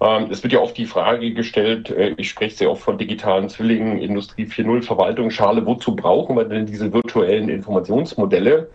Ähm, 0.00 0.28
es 0.30 0.42
wird 0.42 0.52
ja 0.52 0.60
oft 0.60 0.76
die 0.76 0.86
Frage 0.86 1.32
gestellt, 1.32 1.90
äh, 1.90 2.14
ich 2.16 2.30
spreche 2.30 2.56
sehr 2.56 2.70
oft 2.70 2.82
von 2.82 2.98
digitalen 2.98 3.48
Zwillingen, 3.48 3.98
Industrie 3.98 4.44
4.0, 4.44 4.82
Verwaltungsschale, 4.82 5.66
wozu 5.66 5.96
brauchen 5.96 6.36
wir 6.36 6.44
denn 6.44 6.66
diese 6.66 6.92
virtuellen 6.92 7.48
Informationsmodelle? 7.48 8.68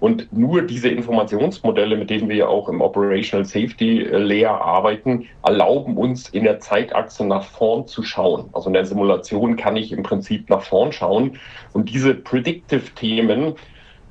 Und 0.00 0.32
nur 0.32 0.62
diese 0.62 0.88
Informationsmodelle, 0.88 1.94
mit 1.94 2.08
denen 2.08 2.30
wir 2.30 2.36
ja 2.36 2.46
auch 2.48 2.70
im 2.70 2.80
Operational 2.80 3.44
Safety 3.44 4.02
äh, 4.02 4.16
Layer 4.16 4.58
arbeiten, 4.58 5.28
erlauben 5.42 5.98
uns 5.98 6.30
in 6.30 6.44
der 6.44 6.58
Zeitachse 6.58 7.26
nach 7.26 7.44
vorn 7.44 7.86
zu 7.86 8.02
schauen. 8.02 8.48
Also 8.54 8.70
in 8.70 8.72
der 8.72 8.86
Simulation 8.86 9.56
kann 9.56 9.76
ich 9.76 9.92
im 9.92 10.02
Prinzip 10.02 10.48
nach 10.48 10.62
vorn 10.62 10.92
schauen. 10.92 11.38
Und 11.74 11.90
diese 11.90 12.14
Predictive-Themen 12.14 13.56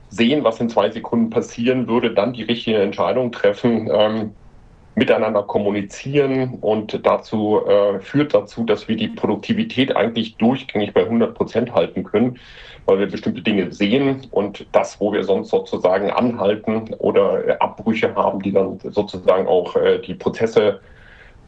sehen, 0.09 0.43
was 0.43 0.59
in 0.59 0.69
zwei 0.69 0.91
Sekunden 0.91 1.31
passieren 1.31 1.87
würde, 1.87 2.13
dann 2.13 2.33
die 2.33 2.43
richtige 2.43 2.77
Entscheidung 2.77 3.31
treffen, 3.31 3.89
ähm, 3.91 4.31
miteinander 4.95 5.43
kommunizieren 5.43 6.57
und 6.61 7.05
dazu 7.05 7.61
äh, 7.65 7.99
führt 7.99 8.33
dazu, 8.33 8.63
dass 8.63 8.87
wir 8.87 8.95
die 8.95 9.07
Produktivität 9.07 9.95
eigentlich 9.95 10.35
durchgängig 10.37 10.93
bei 10.93 11.03
100 11.03 11.33
Prozent 11.33 11.73
halten 11.73 12.03
können, 12.03 12.39
weil 12.85 12.99
wir 12.99 13.07
bestimmte 13.07 13.41
Dinge 13.41 13.71
sehen 13.71 14.27
und 14.31 14.65
das, 14.71 14.99
wo 14.99 15.13
wir 15.13 15.23
sonst 15.23 15.49
sozusagen 15.49 16.09
anhalten 16.09 16.93
oder 16.97 17.47
äh, 17.47 17.51
Abbrüche 17.59 18.13
haben, 18.15 18.41
die 18.41 18.51
dann 18.51 18.79
sozusagen 18.83 19.47
auch 19.47 19.75
äh, 19.75 19.99
die 19.99 20.15
Prozesse 20.15 20.81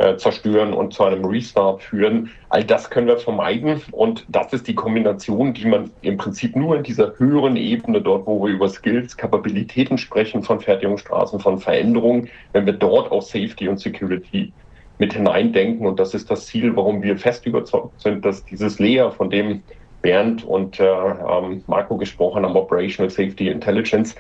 äh, 0.02 0.18
zerstören 0.18 0.74
und 0.74 0.94
zu 0.94 1.04
einem 1.04 1.24
Restart 1.26 1.84
führen. 1.84 2.32
All 2.50 2.64
das 2.64 2.90
können 2.90 3.06
wir 3.06 3.18
vermeiden 3.18 3.82
und 3.92 4.26
das 4.30 4.52
ist 4.52 4.68
die 4.68 4.74
Kombination, 4.74 5.54
die 5.54 5.66
man 5.66 5.92
im 6.02 6.18
Prinzip 6.18 6.56
nur 6.56 6.76
in 6.76 6.84
dieser 6.84 7.18
höheren 7.20 7.56
Ebene, 7.56 8.02
dort 8.02 8.26
wo 8.26 8.44
wir 8.44 8.52
über 8.52 8.68
Skills, 8.68 9.16
Kapabilitäten 9.16 10.00
sprechen, 10.00 10.42
von 10.42 10.60
Fertigungsstraßen, 10.60 11.40
von 11.40 11.60
Veränderungen, 11.60 12.30
wenn 12.54 12.66
wir 12.66 12.74
dort 12.74 13.12
auch 13.12 13.22
Safety 13.22 13.68
und 13.68 13.80
Security 13.80 14.52
mit 14.98 15.14
hineindenken 15.14 15.86
und 15.86 16.00
das 16.00 16.16
ist 16.16 16.32
das 16.32 16.48
Ziel, 16.48 16.76
warum 16.76 17.04
wir 17.04 17.18
fest 17.18 17.46
überzeugt 17.46 18.02
sind, 18.02 18.26
dass 18.26 18.44
dieses 18.46 18.80
Layer, 18.80 19.12
von 19.12 19.30
dem 19.30 19.62
Bernd 20.02 20.44
und 20.44 20.80
äh, 20.80 20.84
ähm, 20.84 21.64
Marco 21.68 21.98
gesprochen 21.98 22.44
haben, 22.44 22.56
Operational 22.56 23.12
Safety 23.12 23.50
Intelligence, 23.50 24.16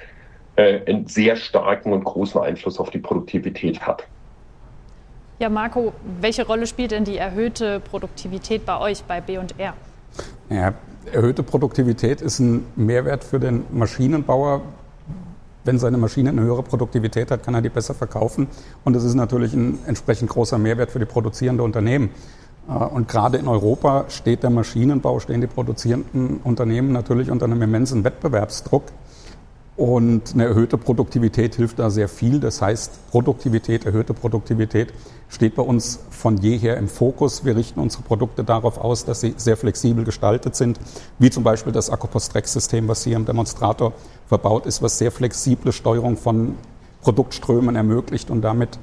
äh, 0.58 0.82
einen 0.86 1.08
sehr 1.08 1.36
starken 1.36 1.92
und 1.92 2.04
großen 2.04 2.40
Einfluss 2.40 2.80
auf 2.80 2.92
die 2.92 3.00
Produktivität 3.00 3.82
hat. 3.82 4.08
Ja, 5.42 5.50
Marco, 5.50 5.92
welche 6.20 6.46
Rolle 6.46 6.68
spielt 6.68 6.92
denn 6.92 7.04
die 7.04 7.18
erhöhte 7.18 7.80
Produktivität 7.80 8.64
bei 8.64 8.80
euch, 8.80 9.04
bei 9.06 9.22
B&R? 9.22 9.74
Ja, 10.52 10.74
erhöhte 11.12 11.42
Produktivität 11.42 12.22
ist 12.22 12.38
ein 12.38 12.64
Mehrwert 12.76 13.24
für 13.24 13.40
den 13.40 13.64
Maschinenbauer. 13.72 14.62
Wenn 15.64 15.80
seine 15.80 15.98
Maschine 15.98 16.30
eine 16.30 16.42
höhere 16.42 16.62
Produktivität 16.62 17.32
hat, 17.32 17.42
kann 17.42 17.56
er 17.56 17.64
die 17.64 17.70
besser 17.70 17.96
verkaufen. 17.96 18.50
Und 18.84 18.96
das 18.96 19.04
ist 19.04 19.16
natürlich 19.16 19.56
ein 19.56 19.80
entsprechend 19.88 20.30
großer 20.30 20.60
Mehrwert 20.60 20.92
für 20.92 21.00
die 21.00 21.06
produzierenden 21.06 21.66
Unternehmen. 21.66 22.12
Äh, 22.70 22.74
und 22.74 23.08
gerade 23.08 23.40
in 23.40 23.48
Europa 23.48 24.06
steht 24.10 24.44
der 24.44 24.52
Maschinenbau, 24.52 25.20
stehen 25.20 25.42
die 25.42 25.48
produzierenden 25.48 26.38
Unternehmen 26.44 26.92
natürlich 26.92 27.32
unter 27.32 27.46
einem 27.46 27.64
immensen 27.64 28.04
Wettbewerbsdruck. 28.04 28.84
Und 29.78 30.34
eine 30.34 30.46
erhöhte 30.46 30.78
Produktivität 30.78 31.56
hilft 31.56 31.80
da 31.80 31.90
sehr 31.90 32.10
viel. 32.10 32.40
Das 32.40 32.62
heißt, 32.62 33.10
Produktivität, 33.10 33.86
erhöhte 33.86 34.14
Produktivität 34.14 34.94
steht 35.30 35.56
bei 35.56 35.64
uns 35.64 36.00
von 36.10 36.38
jeher 36.38 36.78
im 36.78 36.90
Fokus. 36.90 37.46
Wir 37.46 37.56
richten 37.56 37.80
unsere 37.80 38.04
Produkte 38.04 38.44
darauf 38.44 38.78
aus, 38.78 39.06
dass 39.06 39.22
sie 39.22 39.34
sehr 39.38 39.56
flexibel 39.56 40.04
gestaltet 40.04 40.56
sind, 40.56 40.80
wie 41.20 41.30
zum 41.30 41.44
Beispiel 41.44 41.72
das 41.72 41.90
Akkupostrex-System, 41.90 42.88
was 42.90 43.04
hier 43.04 43.16
im 43.16 43.26
Demonstrator 43.26 43.94
verbaut 44.28 44.66
ist, 44.66 44.82
was 44.82 44.98
sehr 44.98 45.12
flexible 45.12 45.72
Steuerung 45.72 46.18
von 46.18 46.56
Produktströmen 47.02 47.76
ermöglicht 47.76 48.30
und 48.30 48.42
damit 48.42 48.78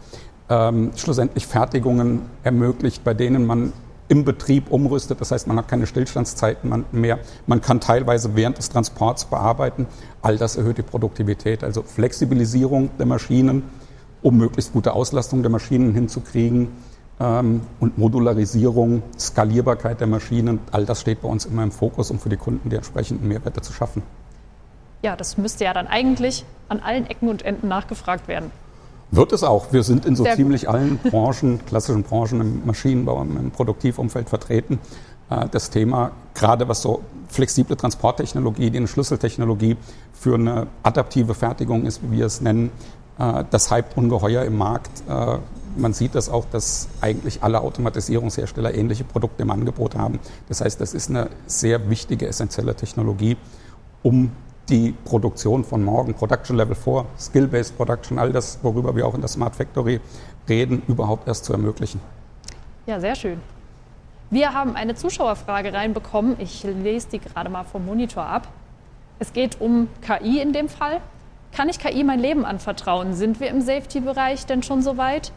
ähm, 0.48 0.92
schlussendlich 0.96 1.46
Fertigungen 1.46 2.22
ermöglicht, 2.42 3.04
bei 3.04 3.12
denen 3.12 3.46
man 3.46 3.72
im 4.08 4.24
Betrieb 4.24 4.70
umrüstet. 4.70 5.20
Das 5.20 5.30
heißt, 5.30 5.46
man 5.46 5.58
hat 5.58 5.68
keine 5.68 5.86
Stillstandszeiten 5.86 6.84
mehr. 6.92 7.18
Man 7.46 7.60
kann 7.60 7.80
teilweise 7.80 8.34
während 8.34 8.58
des 8.58 8.70
Transports 8.70 9.26
bearbeiten. 9.26 9.86
All 10.22 10.38
das 10.38 10.56
erhöht 10.56 10.78
die 10.78 10.82
Produktivität. 10.82 11.62
Also 11.62 11.82
Flexibilisierung 11.82 12.90
der 12.98 13.06
Maschinen, 13.06 13.64
um 14.22 14.36
möglichst 14.36 14.72
gute 14.72 14.94
Auslastung 14.94 15.42
der 15.42 15.50
Maschinen 15.50 15.94
hinzukriegen 15.94 16.68
ähm, 17.20 17.60
und 17.80 17.98
Modularisierung, 17.98 19.02
Skalierbarkeit 19.18 20.00
der 20.00 20.06
Maschinen, 20.06 20.60
all 20.72 20.86
das 20.86 21.00
steht 21.00 21.22
bei 21.22 21.28
uns 21.28 21.44
immer 21.44 21.62
im 21.62 21.70
Fokus, 21.70 22.10
um 22.10 22.18
für 22.18 22.28
die 22.28 22.36
Kunden 22.36 22.70
die 22.70 22.76
entsprechenden 22.76 23.28
Mehrwerte 23.28 23.60
zu 23.60 23.72
schaffen. 23.72 24.02
Ja, 25.02 25.14
das 25.14 25.38
müsste 25.38 25.64
ja 25.64 25.72
dann 25.72 25.86
eigentlich 25.86 26.44
an 26.68 26.80
allen 26.80 27.06
Ecken 27.06 27.28
und 27.28 27.42
Enden 27.42 27.68
nachgefragt 27.68 28.26
werden. 28.26 28.50
Wird 29.10 29.32
es 29.32 29.42
auch. 29.42 29.72
Wir 29.72 29.82
sind 29.82 30.04
in 30.04 30.16
so 30.16 30.24
Sehr 30.24 30.36
ziemlich 30.36 30.66
gut. 30.66 30.74
allen 30.74 30.98
Branchen, 30.98 31.64
klassischen 31.66 32.02
Branchen 32.02 32.40
im 32.40 32.66
Maschinenbau, 32.66 33.22
im 33.22 33.50
Produktivumfeld 33.50 34.28
vertreten. 34.28 34.78
äh, 35.30 35.48
das 35.50 35.70
Thema, 35.70 36.12
gerade 36.34 36.68
was 36.68 36.82
so 36.82 37.02
flexible 37.28 37.76
Transporttechnologie, 37.76 38.70
die 38.70 38.78
eine 38.78 38.88
Schlüsseltechnologie 38.88 39.76
für 40.12 40.34
eine 40.34 40.66
adaptive 40.82 41.34
Fertigung 41.34 41.84
ist, 41.84 42.00
wie 42.02 42.18
wir 42.18 42.26
es 42.26 42.40
nennen, 42.40 42.70
äh, 43.18 43.44
das 43.50 43.70
hype 43.70 43.96
ungeheuer 43.96 44.44
im 44.44 44.56
Markt. 44.56 45.02
Äh, 45.08 45.38
man 45.76 45.92
sieht 45.92 46.14
das 46.14 46.28
auch, 46.28 46.44
dass 46.46 46.88
eigentlich 47.00 47.42
alle 47.42 47.60
Automatisierungshersteller 47.60 48.74
ähnliche 48.74 49.04
Produkte 49.04 49.42
im 49.42 49.50
Angebot 49.50 49.94
haben. 49.94 50.18
Das 50.48 50.60
heißt, 50.60 50.80
das 50.80 50.92
ist 50.94 51.08
eine 51.10 51.28
sehr 51.46 51.88
wichtige, 51.88 52.26
essentielle 52.26 52.74
Technologie, 52.74 53.36
um 54.02 54.32
die 54.68 54.94
Produktion 55.04 55.64
von 55.64 55.82
morgen, 55.82 56.14
Production 56.14 56.56
Level 56.56 56.74
4, 56.74 57.04
Skill-Based 57.18 57.76
Production, 57.76 58.18
all 58.18 58.32
das, 58.32 58.58
worüber 58.62 58.94
wir 58.94 59.06
auch 59.06 59.14
in 59.14 59.20
der 59.20 59.28
Smart 59.28 59.54
Factory 59.54 60.00
reden, 60.48 60.82
überhaupt 60.88 61.26
erst 61.26 61.44
zu 61.44 61.52
ermöglichen. 61.52 62.00
Ja, 62.86 63.00
sehr 63.00 63.14
schön. 63.14 63.40
Wir 64.30 64.52
haben 64.52 64.76
eine 64.76 64.94
Zuschauerfrage 64.94 65.72
reinbekommen. 65.72 66.36
Ich 66.38 66.62
lese 66.62 67.08
die 67.12 67.18
gerade 67.18 67.48
mal 67.48 67.64
vom 67.64 67.86
Monitor 67.86 68.24
ab. 68.24 68.48
Es 69.18 69.32
geht 69.32 69.60
um 69.60 69.88
KI 70.02 70.40
in 70.40 70.52
dem 70.52 70.68
Fall. 70.68 71.00
Kann 71.52 71.70
ich 71.70 71.78
KI 71.78 72.04
mein 72.04 72.20
Leben 72.20 72.44
anvertrauen? 72.44 73.14
Sind 73.14 73.40
wir 73.40 73.48
im 73.48 73.62
Safety-Bereich 73.62 74.44
denn 74.44 74.62
schon 74.62 74.82
so 74.82 74.98
weit? 74.98 75.32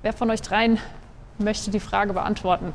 Wer 0.00 0.14
von 0.14 0.30
euch 0.30 0.40
dreien 0.40 0.78
möchte 1.38 1.70
die 1.70 1.80
Frage 1.80 2.14
beantworten? 2.14 2.72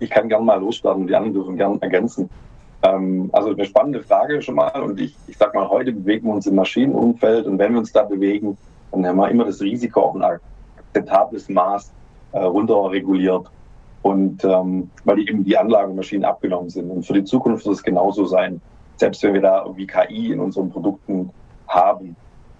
Ich 0.00 0.10
kann 0.10 0.28
gerne 0.28 0.44
mal 0.44 0.60
losstarten, 0.60 1.06
die 1.06 1.14
anderen 1.14 1.34
dürfen 1.34 1.56
gerne 1.56 1.78
ergänzen. 1.80 2.28
Ähm, 2.82 3.28
also 3.32 3.50
eine 3.50 3.64
spannende 3.64 4.02
Frage 4.02 4.40
schon 4.40 4.54
mal 4.54 4.80
und 4.82 5.00
ich, 5.00 5.14
ich 5.26 5.36
sag 5.36 5.54
mal, 5.54 5.68
heute 5.68 5.92
bewegen 5.92 6.28
wir 6.28 6.34
uns 6.34 6.46
im 6.46 6.54
Maschinenumfeld 6.54 7.46
und 7.46 7.58
wenn 7.58 7.72
wir 7.72 7.78
uns 7.78 7.92
da 7.92 8.04
bewegen, 8.04 8.56
dann 8.90 9.06
haben 9.06 9.16
wir 9.16 9.28
immer 9.28 9.44
das 9.44 9.60
Risiko 9.60 10.00
auf 10.02 10.14
ein 10.16 10.22
akzeptables 10.22 11.48
Maß 11.48 11.92
äh, 12.32 12.38
runterreguliert. 12.40 13.50
Und 14.02 14.44
ähm, 14.44 14.90
weil 15.04 15.16
die 15.16 15.28
eben 15.28 15.44
die 15.44 15.58
Anlagenmaschinen 15.58 16.24
abgenommen 16.24 16.70
sind. 16.70 16.90
Und 16.90 17.04
für 17.04 17.12
die 17.12 17.24
Zukunft 17.24 17.66
wird 17.66 17.76
es 17.76 17.82
genauso 17.82 18.24
sein, 18.24 18.60
selbst 18.96 19.22
wenn 19.22 19.34
wir 19.34 19.42
da 19.42 19.62
irgendwie 19.62 19.86
KI 19.86 20.32
in 20.32 20.40
unseren 20.40 20.70
Produkten 20.70 21.30
haben. 21.68 22.16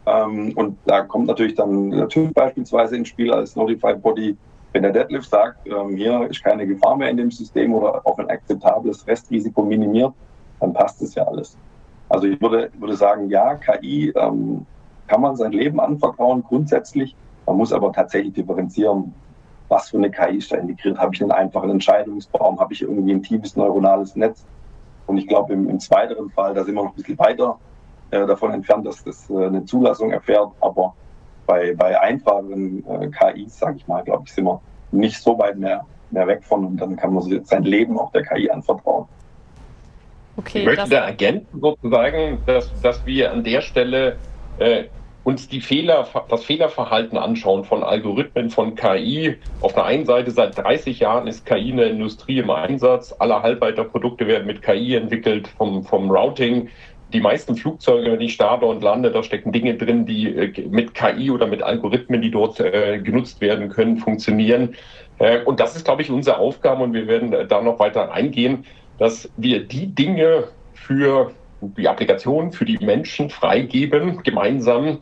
Ähm, 0.07 0.53
und 0.57 0.77
da 0.85 1.03
kommt 1.03 1.27
natürlich 1.27 1.55
dann 1.55 1.91
der 1.91 2.09
TÜV 2.09 2.33
beispielsweise 2.35 2.97
ins 2.97 3.09
Spiel 3.09 3.33
als 3.33 3.57
Notified 3.57 4.03
Body. 4.03 4.37
Wenn 4.73 4.83
der 4.83 4.93
Deadlift 4.93 5.29
sagt, 5.29 5.67
ähm, 5.67 5.97
hier 5.97 6.29
ist 6.31 6.43
keine 6.45 6.67
Gefahr 6.67 6.97
mehr 6.97 7.11
in 7.11 7.17
dem 7.17 7.31
System 7.31 7.75
oder 7.75 8.01
auf 8.05 8.19
ein 8.19 8.31
akzeptables 8.31 9.07
Restrisiko 9.07 9.63
minimiert, 9.63 10.13
dann 10.61 10.73
passt 10.73 11.03
es 11.03 11.15
ja 11.15 11.25
alles. 11.25 11.57
Also 12.09 12.27
ich 12.27 12.41
würde, 12.41 12.71
würde 12.79 12.97
sagen, 12.97 13.29
ja, 13.31 13.55
KI 13.55 14.13
ähm, 14.17 14.67
kann 15.07 15.21
man 15.21 15.37
sein 15.37 15.53
Leben 15.53 15.81
anvertrauen, 15.81 16.43
grundsätzlich. 16.43 17.17
Man 17.47 17.57
muss 17.57 17.73
aber 17.73 17.93
tatsächlich 17.93 18.35
differenzieren, 18.35 19.13
was 19.69 19.91
für 19.91 19.97
eine 19.97 20.11
KI 20.11 20.37
ist 20.37 20.53
da 20.53 20.57
integriert. 20.57 20.99
Habe 20.99 21.15
ich 21.15 21.23
einen 21.23 21.33
einfachen 21.33 21.71
Entscheidungsbaum? 21.71 22.61
Habe 22.61 22.73
ich 22.73 22.83
irgendwie 22.83 23.13
ein 23.13 23.23
tiefes 23.23 23.57
neuronales 23.57 24.15
Netz? 24.15 24.45
Und 25.07 25.19
ich 25.19 25.27
glaube, 25.27 25.53
im, 25.53 25.69
im 25.69 25.81
zweiteren 25.81 26.31
Fall, 26.31 26.55
da 26.55 26.65
sind 26.65 26.75
wir 26.75 26.83
noch 26.83 26.91
ein 26.91 26.97
bisschen 26.97 27.19
weiter 27.19 27.59
äh, 28.11 28.27
davon 28.27 28.53
entfernt, 28.53 28.87
dass 28.87 29.03
das 29.03 29.29
äh, 29.31 29.47
eine 29.47 29.65
Zulassung 29.65 30.13
erfährt. 30.13 30.51
Aber 30.61 30.95
bei, 31.51 31.75
bei 31.75 32.01
einfachen 32.01 32.85
äh, 32.89 33.09
KIs, 33.09 33.59
sage 33.59 33.79
ich 33.79 33.89
mal, 33.89 34.05
glaube 34.05 34.23
ich, 34.25 34.33
sind 34.33 34.45
wir 34.45 34.61
nicht 34.93 35.21
so 35.21 35.37
weit 35.37 35.59
mehr, 35.59 35.85
mehr 36.13 36.29
weg 36.29 36.45
von. 36.45 36.65
Und 36.65 36.77
dann 36.77 36.95
kann 36.95 37.13
man 37.13 37.45
sein 37.45 37.65
Leben 37.65 37.99
auch 37.99 38.13
der 38.13 38.23
KI 38.23 38.49
anvertrauen. 38.49 39.07
Okay, 40.37 40.61
ich 40.61 40.65
möchte 40.65 40.89
da 40.89 41.07
ergänzen 41.07 41.61
sozusagen, 41.61 42.39
dass, 42.47 42.71
dass 42.83 43.05
wir 43.05 43.33
an 43.33 43.43
der 43.43 43.63
Stelle 43.63 44.17
äh, 44.59 44.85
uns 45.25 45.49
die 45.49 45.61
Fehler, 45.61 46.07
das 46.29 46.45
Fehlerverhalten 46.45 47.19
anschauen 47.19 47.65
von 47.65 47.83
Algorithmen, 47.83 48.51
von 48.51 48.77
KI. 48.77 49.37
Auf 49.61 49.75
der 49.75 49.85
einen 49.85 50.07
Seite 50.07 50.31
seit 50.31 50.57
30 50.57 51.01
Jahren 51.01 51.27
ist 51.27 51.45
KI 51.47 51.71
in 51.71 51.79
der 51.79 51.91
Industrie 51.91 52.39
im 52.39 52.51
Einsatz. 52.51 53.13
Alle 53.19 53.43
Halbleiterprodukte 53.43 54.29
werden 54.29 54.47
mit 54.47 54.63
KI 54.63 54.95
entwickelt, 54.95 55.49
vom, 55.49 55.83
vom 55.83 56.11
Routing. 56.11 56.69
Die 57.13 57.21
meisten 57.21 57.57
Flugzeuge, 57.57 58.17
die 58.19 58.29
starte 58.29 58.67
und 58.67 58.83
lande, 58.83 59.11
da 59.11 59.23
stecken 59.23 59.53
Dinge 59.53 59.77
drin, 59.77 60.07
die 60.07 60.29
äh, 60.29 60.69
mit 60.69 60.95
KI 60.95 61.31
oder 61.31 61.47
mit 61.47 61.63
Algorithmen, 61.63 62.23
die 62.23 62.31
dort 62.31 62.61
äh, 62.61 62.99
genutzt 62.99 63.41
werden 63.41 63.69
können, 63.69 63.99
funktionieren. 63.99 64.75
Äh, 65.19 65.43
und 65.43 65.61
das 65.61 65.77
ist, 65.77 65.85
glaube 65.85 66.03
ich, 66.03 66.11
unsere 66.11 66.39
Aufgabe 66.39 66.83
und 66.83 66.93
wir 66.93 67.07
werden 67.07 67.49
da 67.49 67.63
noch 67.63 67.79
weiter 67.79 68.13
eingehen, 68.13 68.65
dass 68.99 69.31
wir 69.37 69.67
die 69.67 69.87
Dinge 69.87 70.49
für 70.73 71.33
die 71.61 71.89
Applikation 71.89 72.53
für 72.53 72.65
die 72.65 72.79
Menschen 72.79 73.31
freigeben, 73.31 74.23
gemeinsam, 74.23 74.99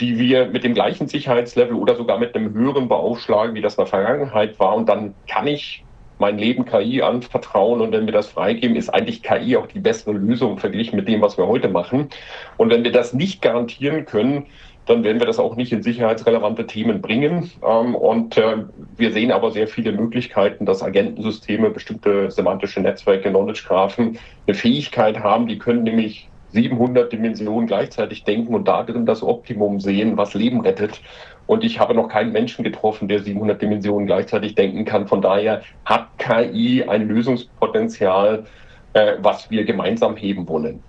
die 0.00 0.18
wir 0.18 0.46
mit 0.46 0.64
dem 0.64 0.74
gleichen 0.74 1.06
Sicherheitslevel 1.06 1.74
oder 1.74 1.94
sogar 1.94 2.18
mit 2.18 2.34
einem 2.34 2.52
höheren 2.54 2.88
beaufschlagen, 2.88 3.54
wie 3.54 3.60
das 3.60 3.74
in 3.74 3.84
der 3.84 3.86
Vergangenheit 3.86 4.58
war. 4.58 4.74
Und 4.74 4.88
dann 4.88 5.14
kann 5.28 5.46
ich 5.46 5.84
mein 6.22 6.38
Leben 6.38 6.64
KI 6.64 7.02
anvertrauen 7.02 7.80
und 7.80 7.92
wenn 7.92 8.06
wir 8.06 8.12
das 8.12 8.28
freigeben, 8.28 8.76
ist 8.76 8.88
eigentlich 8.88 9.22
KI 9.22 9.56
auch 9.56 9.66
die 9.66 9.80
bessere 9.80 10.12
Lösung 10.12 10.56
verglichen 10.56 10.96
mit 10.96 11.08
dem, 11.08 11.20
was 11.20 11.36
wir 11.36 11.48
heute 11.48 11.68
machen. 11.68 12.08
Und 12.56 12.70
wenn 12.70 12.84
wir 12.84 12.92
das 12.92 13.12
nicht 13.12 13.42
garantieren 13.42 14.06
können, 14.06 14.46
dann 14.86 15.04
werden 15.04 15.20
wir 15.20 15.26
das 15.26 15.38
auch 15.38 15.56
nicht 15.56 15.72
in 15.72 15.82
sicherheitsrelevante 15.82 16.66
Themen 16.66 17.00
bringen. 17.00 17.50
Ähm, 17.68 17.94
und 17.94 18.36
äh, 18.36 18.64
wir 18.96 19.12
sehen 19.12 19.32
aber 19.32 19.50
sehr 19.50 19.68
viele 19.68 19.92
Möglichkeiten, 19.92 20.64
dass 20.64 20.82
Agentensysteme, 20.82 21.70
bestimmte 21.70 22.30
semantische 22.30 22.80
Netzwerke, 22.80 23.30
Knowledge 23.30 23.64
Graphen 23.66 24.18
eine 24.46 24.54
Fähigkeit 24.54 25.18
haben, 25.18 25.46
die 25.46 25.58
können 25.58 25.82
nämlich 25.82 26.28
700 26.52 27.12
Dimensionen 27.12 27.66
gleichzeitig 27.66 28.24
denken 28.24 28.54
und 28.54 28.68
darin 28.68 29.06
das 29.06 29.22
Optimum 29.22 29.80
sehen, 29.80 30.16
was 30.16 30.34
Leben 30.34 30.60
rettet. 30.60 31.00
Und 31.46 31.64
ich 31.64 31.80
habe 31.80 31.94
noch 31.94 32.08
keinen 32.08 32.32
Menschen 32.32 32.62
getroffen, 32.64 33.08
der 33.08 33.22
700 33.22 33.60
Dimensionen 33.60 34.06
gleichzeitig 34.06 34.54
denken 34.54 34.84
kann. 34.84 35.08
Von 35.08 35.22
daher 35.22 35.62
hat 35.84 36.08
KI 36.18 36.84
ein 36.84 37.08
Lösungspotenzial, 37.08 38.44
äh, 38.92 39.14
was 39.20 39.50
wir 39.50 39.64
gemeinsam 39.64 40.16
heben 40.16 40.48
wollen. 40.48 40.82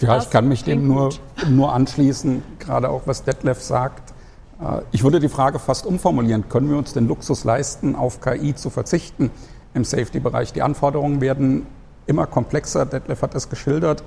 Ja, 0.00 0.18
ich 0.18 0.30
kann 0.30 0.48
mich 0.48 0.64
dem 0.64 0.86
nur, 0.86 1.10
nur 1.48 1.72
anschließen, 1.72 2.42
gerade 2.58 2.90
auch 2.90 3.02
was 3.06 3.24
Detlef 3.24 3.60
sagt. 3.60 4.12
Äh, 4.60 4.80
ich 4.92 5.02
würde 5.02 5.20
die 5.20 5.28
Frage 5.28 5.58
fast 5.58 5.86
umformulieren. 5.86 6.48
Können 6.48 6.70
wir 6.70 6.76
uns 6.76 6.92
den 6.92 7.08
Luxus 7.08 7.44
leisten, 7.44 7.94
auf 7.94 8.20
KI 8.20 8.54
zu 8.54 8.70
verzichten 8.70 9.30
im 9.72 9.84
Safety-Bereich? 9.84 10.52
Die 10.52 10.62
Anforderungen 10.62 11.20
werden 11.20 11.66
immer 12.06 12.26
komplexer. 12.26 12.86
Detlef 12.86 13.22
hat 13.22 13.34
es 13.34 13.48
geschildert. 13.48 14.02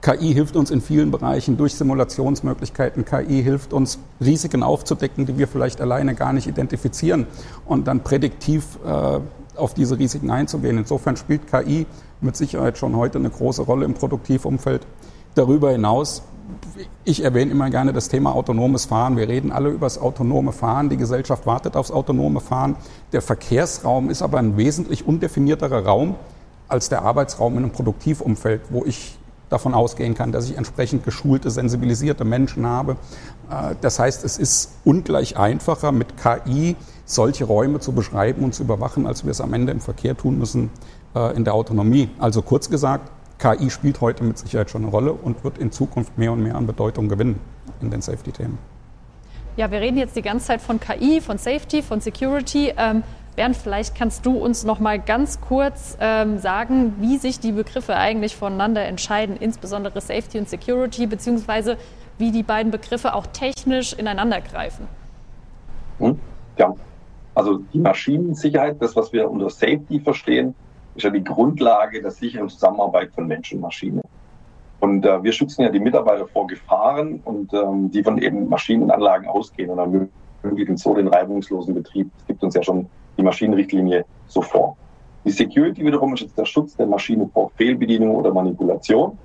KI 0.00 0.32
hilft 0.32 0.54
uns 0.54 0.70
in 0.70 0.80
vielen 0.80 1.10
Bereichen 1.10 1.56
durch 1.56 1.74
Simulationsmöglichkeiten. 1.74 3.04
KI 3.04 3.42
hilft 3.42 3.72
uns, 3.72 3.98
Risiken 4.20 4.62
aufzudecken, 4.62 5.26
die 5.26 5.38
wir 5.38 5.48
vielleicht 5.48 5.80
alleine 5.80 6.14
gar 6.14 6.32
nicht 6.32 6.46
identifizieren 6.46 7.26
und 7.66 7.88
dann 7.88 8.04
prädiktiv 8.04 8.78
äh, 8.86 9.18
auf 9.56 9.74
diese 9.74 9.98
Risiken 9.98 10.30
einzugehen. 10.30 10.78
Insofern 10.78 11.16
spielt 11.16 11.50
KI 11.50 11.86
mit 12.20 12.36
Sicherheit 12.36 12.78
schon 12.78 12.96
heute 12.96 13.18
eine 13.18 13.30
große 13.30 13.62
Rolle 13.62 13.84
im 13.84 13.94
Produktivumfeld. 13.94 14.86
Darüber 15.34 15.72
hinaus, 15.72 16.22
ich 17.04 17.24
erwähne 17.24 17.50
immer 17.50 17.68
gerne 17.68 17.92
das 17.92 18.08
Thema 18.08 18.34
autonomes 18.34 18.86
Fahren. 18.86 19.16
Wir 19.16 19.28
reden 19.28 19.50
alle 19.50 19.70
über 19.70 19.86
das 19.86 19.98
autonome 19.98 20.52
Fahren. 20.52 20.88
Die 20.88 20.96
Gesellschaft 20.96 21.44
wartet 21.44 21.76
aufs 21.76 21.90
autonome 21.90 22.40
Fahren. 22.40 22.76
Der 23.12 23.20
Verkehrsraum 23.20 24.10
ist 24.10 24.22
aber 24.22 24.38
ein 24.38 24.56
wesentlich 24.56 25.06
undefinierterer 25.06 25.84
Raum 25.84 26.14
als 26.68 26.88
der 26.88 27.02
Arbeitsraum 27.02 27.54
in 27.54 27.64
einem 27.64 27.72
Produktivumfeld, 27.72 28.62
wo 28.70 28.84
ich 28.84 29.18
davon 29.48 29.74
ausgehen 29.74 30.14
kann, 30.14 30.32
dass 30.32 30.48
ich 30.48 30.56
entsprechend 30.56 31.04
geschulte, 31.04 31.50
sensibilisierte 31.50 32.24
Menschen 32.24 32.66
habe. 32.66 32.96
Äh, 33.50 33.74
das 33.80 33.98
heißt, 33.98 34.24
es 34.24 34.38
ist 34.38 34.72
ungleich 34.84 35.36
einfacher, 35.36 35.92
mit 35.92 36.14
KI 36.16 36.76
solche 37.04 37.44
Räume 37.44 37.80
zu 37.80 37.92
beschreiben 37.92 38.44
und 38.44 38.54
zu 38.54 38.62
überwachen, 38.62 39.06
als 39.06 39.24
wir 39.24 39.30
es 39.30 39.40
am 39.40 39.54
Ende 39.54 39.72
im 39.72 39.80
Verkehr 39.80 40.16
tun 40.16 40.38
müssen 40.38 40.70
äh, 41.14 41.34
in 41.34 41.44
der 41.44 41.54
Autonomie. 41.54 42.10
Also 42.18 42.42
kurz 42.42 42.68
gesagt, 42.68 43.10
KI 43.38 43.70
spielt 43.70 44.00
heute 44.00 44.24
mit 44.24 44.36
Sicherheit 44.36 44.68
schon 44.68 44.82
eine 44.82 44.90
Rolle 44.90 45.12
und 45.12 45.44
wird 45.44 45.58
in 45.58 45.72
Zukunft 45.72 46.18
mehr 46.18 46.32
und 46.32 46.42
mehr 46.42 46.56
an 46.56 46.66
Bedeutung 46.66 47.08
gewinnen 47.08 47.40
in 47.80 47.90
den 47.90 48.02
Safety-Themen. 48.02 48.58
Ja, 49.56 49.70
wir 49.70 49.80
reden 49.80 49.96
jetzt 49.96 50.14
die 50.16 50.22
ganze 50.22 50.46
Zeit 50.46 50.60
von 50.60 50.78
KI, 50.78 51.20
von 51.20 51.38
Safety, 51.38 51.82
von 51.82 52.00
Security. 52.00 52.72
Bernd, 53.38 53.56
vielleicht 53.56 53.94
kannst 53.94 54.26
du 54.26 54.36
uns 54.36 54.64
noch 54.64 54.80
mal 54.80 54.98
ganz 54.98 55.40
kurz 55.40 55.96
ähm, 56.00 56.38
sagen, 56.38 56.94
wie 56.98 57.18
sich 57.18 57.38
die 57.38 57.52
Begriffe 57.52 57.94
eigentlich 57.94 58.34
voneinander 58.34 58.84
entscheiden, 58.84 59.36
insbesondere 59.36 60.00
Safety 60.00 60.40
und 60.40 60.48
Security, 60.48 61.06
beziehungsweise 61.06 61.76
wie 62.18 62.32
die 62.32 62.42
beiden 62.42 62.72
Begriffe 62.72 63.14
auch 63.14 63.26
technisch 63.28 63.92
ineinander 63.92 64.40
greifen. 64.40 64.88
Hm? 66.00 66.18
Ja, 66.58 66.74
also 67.36 67.58
die 67.72 67.78
Maschinensicherheit, 67.78 68.82
das, 68.82 68.96
was 68.96 69.12
wir 69.12 69.30
unter 69.30 69.50
Safety 69.50 70.00
verstehen, 70.00 70.56
ist 70.96 71.04
ja 71.04 71.10
die 71.10 71.22
Grundlage 71.22 72.02
der 72.02 72.10
sicheren 72.10 72.48
Zusammenarbeit 72.48 73.12
von 73.14 73.28
Mensch 73.28 73.52
und 73.52 73.60
Maschine. 73.60 74.02
Und 74.80 75.06
äh, 75.06 75.22
wir 75.22 75.30
schützen 75.30 75.62
ja 75.62 75.68
die 75.68 75.78
Mitarbeiter 75.78 76.26
vor 76.26 76.48
Gefahren 76.48 77.20
und 77.24 77.54
ähm, 77.54 77.88
die 77.92 78.02
von 78.02 78.18
eben 78.18 78.48
Maschinen 78.48 78.82
und 78.82 78.90
Anlagen 78.90 79.28
ausgehen 79.28 79.70
und 79.70 80.10
ermöglichen 80.42 80.76
so 80.76 80.92
den 80.92 81.06
reibungslosen 81.06 81.72
Betrieb. 81.72 82.10
Es 82.18 82.26
gibt 82.26 82.42
uns 82.42 82.56
ja 82.56 82.64
schon 82.64 82.88
die 83.18 83.22
Maschinenrichtlinie 83.22 84.04
so 84.26 84.40
vor. 84.40 84.76
Die 85.24 85.30
Security 85.30 85.84
wiederum 85.84 86.14
ist 86.14 86.20
jetzt 86.20 86.38
der 86.38 86.46
Schutz 86.46 86.76
der 86.76 86.86
Maschine 86.86 87.28
vor 87.32 87.50
Fehlbedienung 87.56 88.14
oder 88.14 88.32
Manipulation. 88.32 89.18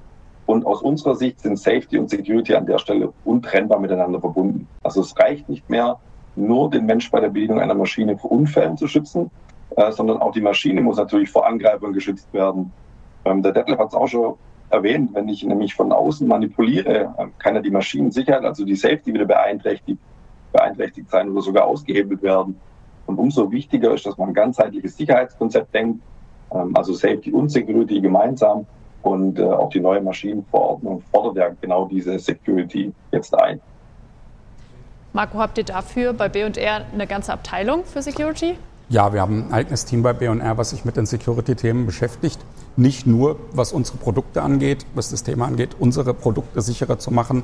Und 0.46 0.66
aus 0.66 0.82
unserer 0.82 1.16
Sicht 1.16 1.40
sind 1.40 1.58
Safety 1.58 1.98
und 1.98 2.10
Security 2.10 2.54
an 2.54 2.66
der 2.66 2.78
Stelle 2.78 3.14
untrennbar 3.24 3.80
miteinander 3.80 4.20
verbunden. 4.20 4.68
Also 4.84 5.02
es 5.02 5.18
reicht 5.18 5.48
nicht 5.48 5.70
mehr, 5.70 5.98
nur 6.36 6.70
den 6.70 6.86
Mensch 6.86 7.10
bei 7.10 7.22
der 7.22 7.30
Bedienung 7.30 7.62
einer 7.62 7.76
Maschine 7.76 8.18
vor 8.18 8.32
Unfällen 8.32 8.76
zu 8.76 8.88
schützen, 8.88 9.32
äh, 9.78 9.92
sondern 9.92 10.18
auch 10.18 10.32
die 10.34 10.42
Maschine 10.42 10.82
muss 10.82 10.98
natürlich 10.98 11.30
vor 11.30 11.48
Angreifern 11.48 11.94
geschützt 11.94 12.34
werden. 12.34 12.74
Ähm, 13.24 13.42
der 13.42 13.54
Detlef 13.54 13.80
hat 13.80 13.90
es 13.90 13.94
auch 13.94 14.08
schon 14.08 14.34
erwähnt, 14.70 15.12
wenn 15.14 15.30
ich 15.30 15.44
nämlich 15.44 15.74
von 15.76 15.92
außen 15.92 16.28
manipuliere, 16.28 17.14
äh, 17.18 17.26
kann 17.38 17.56
ja 17.56 17.62
die 17.62 17.72
Maschinensicherheit, 17.72 18.44
also 18.44 18.66
die 18.66 18.76
Safety 18.76 19.14
wieder 19.14 19.26
beeinträchtigt, 19.26 20.00
beeinträchtigt 20.52 21.10
sein 21.10 21.30
oder 21.30 21.42
sogar 21.42 21.66
ausgehebelt 21.66 22.22
werden. 22.24 22.60
Und 23.06 23.18
umso 23.18 23.52
wichtiger 23.52 23.94
ist, 23.94 24.06
dass 24.06 24.18
man 24.18 24.30
ein 24.30 24.34
ganzheitliches 24.34 24.98
Sicherheitskonzept 24.98 25.74
denkt, 25.74 26.02
ähm, 26.52 26.76
also 26.76 26.94
Safety 26.94 27.32
und 27.32 27.50
Security 27.50 28.02
gemeinsam. 28.02 28.66
Und 29.02 29.38
äh, 29.38 29.44
auch 29.44 29.70
die 29.70 29.82
neue 29.82 30.02
Maschinenverordnung 30.02 31.02
fordert 31.12 31.36
ja 31.36 31.56
genau 31.60 31.88
diese 31.88 32.18
Security 32.18 32.94
jetzt 33.12 33.38
ein. 33.38 33.60
Marco, 35.12 35.38
habt 35.38 35.58
ihr 35.58 35.66
dafür 35.66 36.14
bei 36.14 36.30
B&R 36.30 36.86
eine 36.92 37.06
ganze 37.06 37.34
Abteilung 37.34 37.84
für 37.84 38.02
Security? 38.02 38.56
Ja, 38.90 39.14
wir 39.14 39.22
haben 39.22 39.48
ein 39.48 39.54
eigenes 39.54 39.86
Team 39.86 40.04
bei 40.04 40.14
B&R, 40.14 40.58
was 40.58 40.72
sich 40.72 40.86
mit 40.86 40.98
den 40.98 41.06
Security-Themen 41.06 41.86
beschäftigt. 41.86 42.40
Nicht 42.76 43.08
nur, 43.08 43.38
was 43.52 43.74
unsere 43.74 43.98
Produkte 43.98 44.42
angeht, 44.42 44.86
was 44.96 45.10
das 45.10 45.24
Thema 45.24 45.46
angeht, 45.46 45.76
unsere 45.80 46.14
Produkte 46.14 46.62
sicherer 46.62 46.98
zu 46.98 47.12
machen 47.12 47.44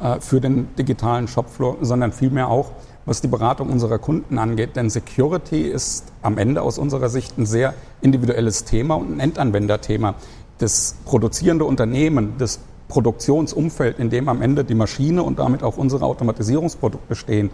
äh, 0.00 0.20
für 0.20 0.40
den 0.40 0.74
digitalen 0.76 1.28
Shopfloor, 1.28 1.76
sondern 1.80 2.12
vielmehr 2.12 2.48
auch, 2.48 2.72
was 3.10 3.20
die 3.20 3.26
Beratung 3.26 3.70
unserer 3.70 3.98
Kunden 3.98 4.38
angeht. 4.38 4.76
Denn 4.76 4.88
Security 4.88 5.62
ist 5.62 6.04
am 6.22 6.38
Ende 6.38 6.62
aus 6.62 6.78
unserer 6.78 7.08
Sicht 7.08 7.36
ein 7.38 7.44
sehr 7.44 7.74
individuelles 8.02 8.62
Thema 8.62 8.94
und 8.94 9.12
ein 9.12 9.18
Endanwenderthema. 9.18 10.14
Das 10.58 10.94
produzierende 11.06 11.64
Unternehmen, 11.64 12.34
das 12.38 12.60
Produktionsumfeld, 12.86 13.98
in 13.98 14.10
dem 14.10 14.28
am 14.28 14.42
Ende 14.42 14.62
die 14.62 14.76
Maschine 14.76 15.24
und 15.24 15.40
damit 15.40 15.64
auch 15.64 15.76
unsere 15.76 16.04
Automatisierungsprodukte 16.04 17.16
stehen, 17.16 17.50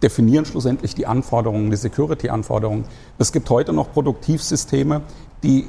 definieren 0.00 0.44
schlussendlich 0.44 0.94
die 0.94 1.08
Anforderungen, 1.08 1.72
die 1.72 1.76
Security-Anforderungen. 1.76 2.84
Es 3.18 3.32
gibt 3.32 3.50
heute 3.50 3.72
noch 3.72 3.92
Produktivsysteme, 3.92 5.00
die 5.42 5.66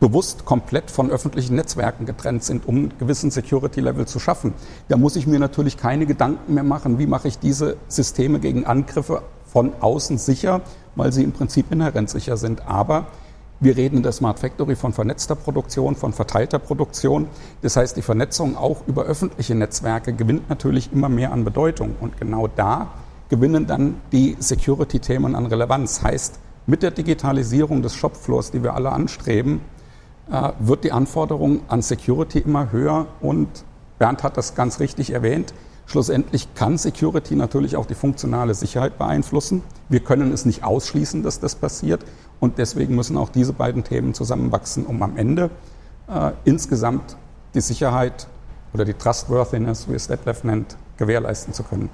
bewusst 0.00 0.44
komplett 0.44 0.90
von 0.90 1.10
öffentlichen 1.10 1.56
Netzwerken 1.56 2.04
getrennt 2.04 2.44
sind, 2.44 2.66
um 2.66 2.76
einen 2.76 2.98
gewissen 2.98 3.30
Security-Level 3.30 4.06
zu 4.06 4.18
schaffen. 4.18 4.52
Da 4.88 4.96
muss 4.96 5.16
ich 5.16 5.26
mir 5.26 5.38
natürlich 5.38 5.76
keine 5.76 6.06
Gedanken 6.06 6.54
mehr 6.54 6.64
machen, 6.64 6.98
wie 6.98 7.06
mache 7.06 7.28
ich 7.28 7.38
diese 7.38 7.76
Systeme 7.88 8.38
gegen 8.38 8.66
Angriffe 8.66 9.22
von 9.46 9.72
außen 9.80 10.18
sicher, 10.18 10.60
weil 10.96 11.12
sie 11.12 11.24
im 11.24 11.32
Prinzip 11.32 11.72
inhärent 11.72 12.10
sicher 12.10 12.36
sind. 12.36 12.66
Aber 12.68 13.06
wir 13.58 13.74
reden 13.74 13.96
in 13.96 14.02
der 14.02 14.12
Smart 14.12 14.38
Factory 14.38 14.76
von 14.76 14.92
vernetzter 14.92 15.34
Produktion, 15.34 15.96
von 15.96 16.12
verteilter 16.12 16.58
Produktion. 16.58 17.28
Das 17.62 17.76
heißt, 17.76 17.96
die 17.96 18.02
Vernetzung 18.02 18.54
auch 18.54 18.86
über 18.86 19.04
öffentliche 19.04 19.54
Netzwerke 19.54 20.12
gewinnt 20.12 20.50
natürlich 20.50 20.92
immer 20.92 21.08
mehr 21.08 21.32
an 21.32 21.44
Bedeutung. 21.44 21.96
Und 22.00 22.18
genau 22.18 22.48
da 22.48 22.88
gewinnen 23.30 23.66
dann 23.66 23.94
die 24.12 24.36
Security-Themen 24.38 25.34
an 25.34 25.46
Relevanz. 25.46 26.02
Heißt, 26.02 26.38
mit 26.66 26.82
der 26.82 26.90
Digitalisierung 26.90 27.80
des 27.80 27.94
Shopfloors, 27.94 28.50
die 28.50 28.62
wir 28.62 28.74
alle 28.74 28.92
anstreben, 28.92 29.60
äh, 30.30 30.52
wird 30.58 30.84
die 30.84 30.92
Anforderung 30.92 31.60
an 31.68 31.82
Security 31.82 32.40
immer 32.40 32.72
höher 32.72 33.06
und 33.20 33.48
Bernd 33.98 34.22
hat 34.22 34.36
das 34.36 34.54
ganz 34.54 34.80
richtig 34.80 35.10
erwähnt. 35.10 35.54
Schlussendlich 35.86 36.52
kann 36.54 36.78
Security 36.78 37.36
natürlich 37.36 37.76
auch 37.76 37.86
die 37.86 37.94
funktionale 37.94 38.54
Sicherheit 38.54 38.98
beeinflussen. 38.98 39.62
Wir 39.88 40.00
können 40.00 40.32
es 40.32 40.44
nicht 40.44 40.64
ausschließen, 40.64 41.22
dass 41.22 41.38
das 41.38 41.54
passiert. 41.54 42.04
Und 42.40 42.58
deswegen 42.58 42.96
müssen 42.96 43.16
auch 43.16 43.28
diese 43.28 43.52
beiden 43.52 43.84
Themen 43.84 44.12
zusammenwachsen, 44.12 44.84
um 44.84 45.02
am 45.02 45.16
Ende 45.16 45.48
äh, 46.08 46.32
insgesamt 46.44 47.16
die 47.54 47.60
Sicherheit 47.60 48.26
oder 48.74 48.84
die 48.84 48.94
Trustworthiness, 48.94 49.88
wie 49.88 49.94
es 49.94 50.08
Detlef 50.08 50.44
nennt, 50.44 50.76
gewährleisten 50.96 51.54
zu 51.54 51.62
können. 51.62 51.88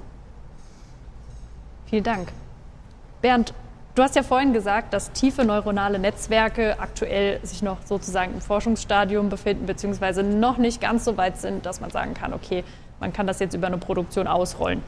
Vielen 1.85 2.03
Dank. 2.03 2.29
Bernd, 3.21 3.53
Du 3.95 4.01
hast 4.01 4.15
ja 4.15 4.23
vorhin 4.23 4.53
gesagt, 4.53 4.91
dass 4.91 5.11
tiefe 5.11 5.45
neuronale 5.45 5.99
Netzwerke 5.99 6.79
aktuell 6.79 7.39
sich 7.45 7.61
noch 7.61 7.77
sozusagen 7.85 8.33
im 8.33 8.41
Forschungsstadium 8.41 9.29
befinden, 9.29 9.67
beziehungsweise 9.67 10.23
noch 10.23 10.57
nicht 10.57 10.81
ganz 10.81 11.05
so 11.05 11.15
weit 11.15 11.37
sind, 11.37 11.67
dass 11.67 11.79
man 11.79 11.91
sagen 11.91 12.15
kann, 12.15 12.33
okay, 12.33 12.63
man 12.99 13.13
kann 13.13 13.27
das 13.27 13.39
jetzt 13.39 13.53
über 13.53 13.67
eine 13.67 13.77
Produktion 13.77 14.25
ausrollen. 14.25 14.81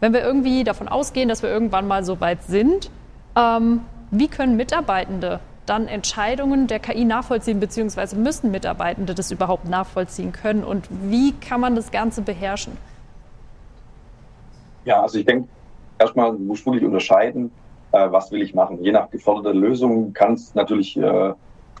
Wenn 0.00 0.12
wir 0.12 0.22
irgendwie 0.22 0.64
davon 0.64 0.88
ausgehen, 0.88 1.28
dass 1.28 1.44
wir 1.44 1.48
irgendwann 1.48 1.86
mal 1.86 2.04
so 2.04 2.20
weit 2.20 2.42
sind, 2.42 2.90
ähm, 3.36 3.82
wie 4.10 4.26
können 4.26 4.56
Mitarbeitende 4.56 5.38
dann 5.64 5.86
Entscheidungen 5.86 6.66
der 6.66 6.80
KI 6.80 7.04
nachvollziehen, 7.04 7.60
beziehungsweise 7.60 8.16
müssen 8.16 8.50
Mitarbeitende 8.50 9.14
das 9.14 9.30
überhaupt 9.30 9.68
nachvollziehen 9.68 10.32
können 10.32 10.64
und 10.64 10.88
wie 10.90 11.32
kann 11.34 11.60
man 11.60 11.76
das 11.76 11.92
Ganze 11.92 12.20
beherrschen? 12.20 12.76
Ja, 14.84 15.02
also 15.02 15.18
ich 15.20 15.24
denke, 15.24 15.48
erstmal 16.00 16.32
muss 16.32 16.66
man 16.66 16.74
wirklich 16.74 16.88
unterscheiden, 16.88 17.52
äh, 17.94 18.10
was 18.10 18.30
will 18.32 18.42
ich 18.42 18.54
machen. 18.54 18.82
Je 18.82 18.92
nach 18.92 19.08
geforderter 19.10 19.54
Lösung 19.54 20.12
kann 20.12 20.34
es 20.34 20.54
natürlich 20.54 20.96
äh, 20.96 21.32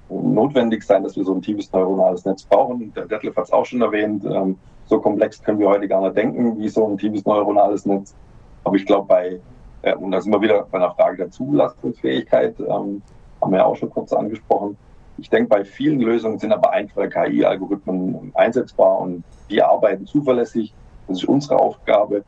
notwendig 0.08 0.84
sein, 0.84 1.02
dass 1.02 1.16
wir 1.16 1.24
so 1.24 1.34
ein 1.34 1.42
tiefes 1.42 1.72
neuronales 1.72 2.24
Netz 2.24 2.44
brauchen. 2.44 2.92
Der 2.94 3.06
Detlef 3.06 3.36
hat 3.36 3.44
es 3.44 3.52
auch 3.52 3.66
schon 3.66 3.82
erwähnt. 3.82 4.24
Ähm, 4.24 4.56
so 4.86 5.00
komplex 5.00 5.42
können 5.42 5.58
wir 5.58 5.68
heute 5.68 5.88
gar 5.88 6.02
nicht 6.02 6.16
denken, 6.16 6.58
wie 6.58 6.68
so 6.68 6.86
ein 6.86 6.98
tiefes 6.98 7.24
neuronales 7.24 7.84
Netz. 7.86 8.14
Aber 8.62 8.76
ich 8.76 8.86
glaube, 8.86 9.08
bei, 9.08 9.40
äh, 9.82 9.94
und 9.96 10.12
da 10.12 10.20
sind 10.20 10.32
wir 10.32 10.40
wieder 10.40 10.66
bei 10.70 10.78
einer 10.78 10.94
Frage 10.94 11.16
der 11.16 11.30
Zulassungsfähigkeit, 11.30 12.60
ähm, 12.60 13.02
haben 13.40 13.50
wir 13.50 13.58
ja 13.58 13.64
auch 13.64 13.76
schon 13.76 13.90
kurz 13.90 14.12
angesprochen. 14.12 14.76
Ich 15.18 15.30
denke, 15.30 15.48
bei 15.48 15.64
vielen 15.64 16.00
Lösungen 16.00 16.38
sind 16.38 16.52
aber 16.52 16.70
einfache 16.70 17.08
KI-Algorithmen 17.08 18.32
einsetzbar 18.34 19.00
und 19.00 19.22
die 19.50 19.62
arbeiten 19.62 20.06
zuverlässig. 20.06 20.74
Das 21.06 21.18
ist 21.18 21.28
unsere 21.28 21.58
Aufgabe. 21.58 22.24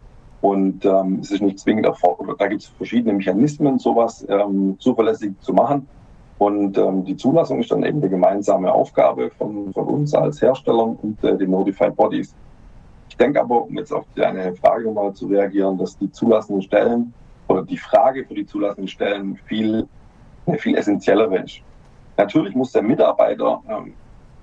Und 0.46 0.84
ähm, 0.84 1.18
es 1.22 1.32
ist 1.32 1.42
nicht 1.42 1.58
zwingend 1.58 1.86
erforderlich. 1.86 2.36
Da 2.38 2.46
gibt 2.46 2.62
es 2.62 2.68
verschiedene 2.68 3.14
Mechanismen, 3.14 3.80
sowas 3.80 4.24
ähm, 4.28 4.76
zuverlässig 4.78 5.32
zu 5.40 5.52
machen. 5.52 5.88
Und 6.38 6.78
ähm, 6.78 7.04
die 7.04 7.16
Zulassung 7.16 7.58
ist 7.58 7.72
dann 7.72 7.82
eben 7.82 7.98
eine 7.98 8.08
gemeinsame 8.08 8.72
Aufgabe 8.72 9.30
von, 9.30 9.72
von 9.72 9.86
uns 9.88 10.14
als 10.14 10.40
Herstellern 10.40 10.96
und 11.02 11.24
äh, 11.24 11.36
den 11.36 11.50
Notified 11.50 11.96
Bodies. 11.96 12.32
Ich 13.08 13.16
denke 13.16 13.40
aber, 13.40 13.64
um 13.64 13.76
jetzt 13.76 13.92
auf 13.92 14.04
deine 14.14 14.54
Frage 14.54 14.88
mal 14.92 15.12
zu 15.14 15.26
reagieren, 15.26 15.78
dass 15.78 15.98
die 15.98 16.12
zulassenden 16.12 16.62
Stellen 16.62 17.12
oder 17.48 17.64
die 17.64 17.78
Frage 17.78 18.24
für 18.24 18.34
die 18.34 18.46
zulassenden 18.46 18.86
Stellen 18.86 19.40
viel, 19.46 19.88
viel 20.58 20.76
essentieller 20.76 21.42
ist. 21.42 21.60
Natürlich 22.16 22.54
muss 22.54 22.70
der 22.70 22.82
Mitarbeiter 22.82 23.60
ähm, 23.68 23.94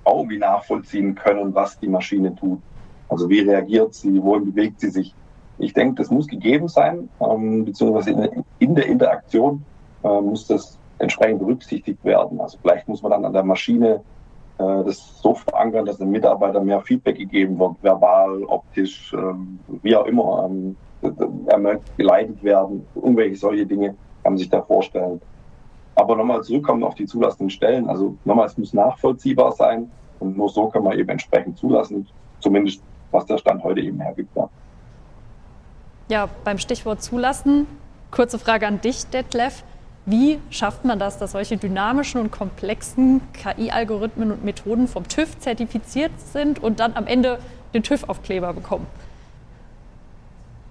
auch 0.04 0.18
irgendwie 0.18 0.38
nachvollziehen 0.38 1.14
können, 1.14 1.54
was 1.54 1.80
die 1.80 1.88
Maschine 1.88 2.36
tut. 2.36 2.60
Also 3.08 3.30
wie 3.30 3.40
reagiert 3.40 3.94
sie, 3.94 4.22
wohin 4.22 4.52
bewegt 4.52 4.80
sie 4.80 4.90
sich. 4.90 5.14
Ich 5.58 5.72
denke, 5.72 5.96
das 5.96 6.10
muss 6.10 6.26
gegeben 6.26 6.68
sein, 6.68 7.08
ähm, 7.20 7.64
beziehungsweise 7.64 8.10
in, 8.10 8.44
in, 8.58 8.74
der 8.74 8.86
Interaktion 8.86 9.64
äh, 10.02 10.20
muss 10.20 10.46
das 10.46 10.78
entsprechend 10.98 11.40
berücksichtigt 11.40 12.02
werden. 12.04 12.40
Also 12.40 12.58
vielleicht 12.60 12.88
muss 12.88 13.02
man 13.02 13.12
dann 13.12 13.24
an 13.24 13.32
der 13.32 13.44
Maschine 13.44 14.04
äh, 14.58 14.84
das 14.84 15.20
so 15.20 15.34
verankern, 15.34 15.86
dass 15.86 15.98
dem 15.98 16.10
Mitarbeiter 16.10 16.60
mehr 16.60 16.80
Feedback 16.80 17.16
gegeben 17.16 17.58
wird, 17.58 17.82
verbal, 17.82 18.42
optisch, 18.44 19.12
ähm, 19.12 19.58
wie 19.82 19.96
auch 19.96 20.06
immer. 20.06 20.48
Ähm, 20.48 20.76
er 21.46 21.58
möchte 21.58 21.84
geleitet 21.96 22.42
werden, 22.42 22.86
irgendwelche 22.94 23.36
solche 23.36 23.66
Dinge 23.66 23.88
kann 24.22 24.32
man 24.32 24.38
sich 24.38 24.48
da 24.48 24.62
vorstellen. 24.62 25.20
Aber 25.96 26.16
nochmal 26.16 26.42
zurückkommen 26.42 26.82
auf 26.82 26.94
die 26.94 27.06
zulassenden 27.06 27.50
Stellen. 27.50 27.88
Also 27.88 28.16
nochmal, 28.24 28.46
es 28.46 28.56
muss 28.56 28.72
nachvollziehbar 28.72 29.52
sein 29.52 29.92
und 30.18 30.36
nur 30.36 30.48
so 30.48 30.68
kann 30.68 30.82
man 30.82 30.98
eben 30.98 31.10
entsprechend 31.10 31.58
zulassen, 31.58 32.08
zumindest 32.40 32.82
was 33.10 33.26
der 33.26 33.38
Stand 33.38 33.62
heute 33.62 33.80
eben 33.80 34.00
hergibt. 34.00 34.34
Ja. 34.34 34.48
Ja, 36.08 36.28
beim 36.44 36.58
Stichwort 36.58 37.02
zulassen, 37.02 37.66
kurze 38.10 38.38
Frage 38.38 38.66
an 38.66 38.80
dich, 38.82 39.06
Detlef. 39.06 39.62
Wie 40.04 40.38
schafft 40.50 40.84
man 40.84 40.98
das, 40.98 41.16
dass 41.16 41.32
solche 41.32 41.56
dynamischen 41.56 42.20
und 42.20 42.30
komplexen 42.30 43.22
KI-Algorithmen 43.32 44.30
und 44.30 44.44
Methoden 44.44 44.86
vom 44.86 45.08
TÜV 45.08 45.38
zertifiziert 45.38 46.12
sind 46.20 46.62
und 46.62 46.78
dann 46.78 46.94
am 46.94 47.06
Ende 47.06 47.38
den 47.72 47.82
TÜV-Aufkleber 47.82 48.52
bekommen? 48.52 48.86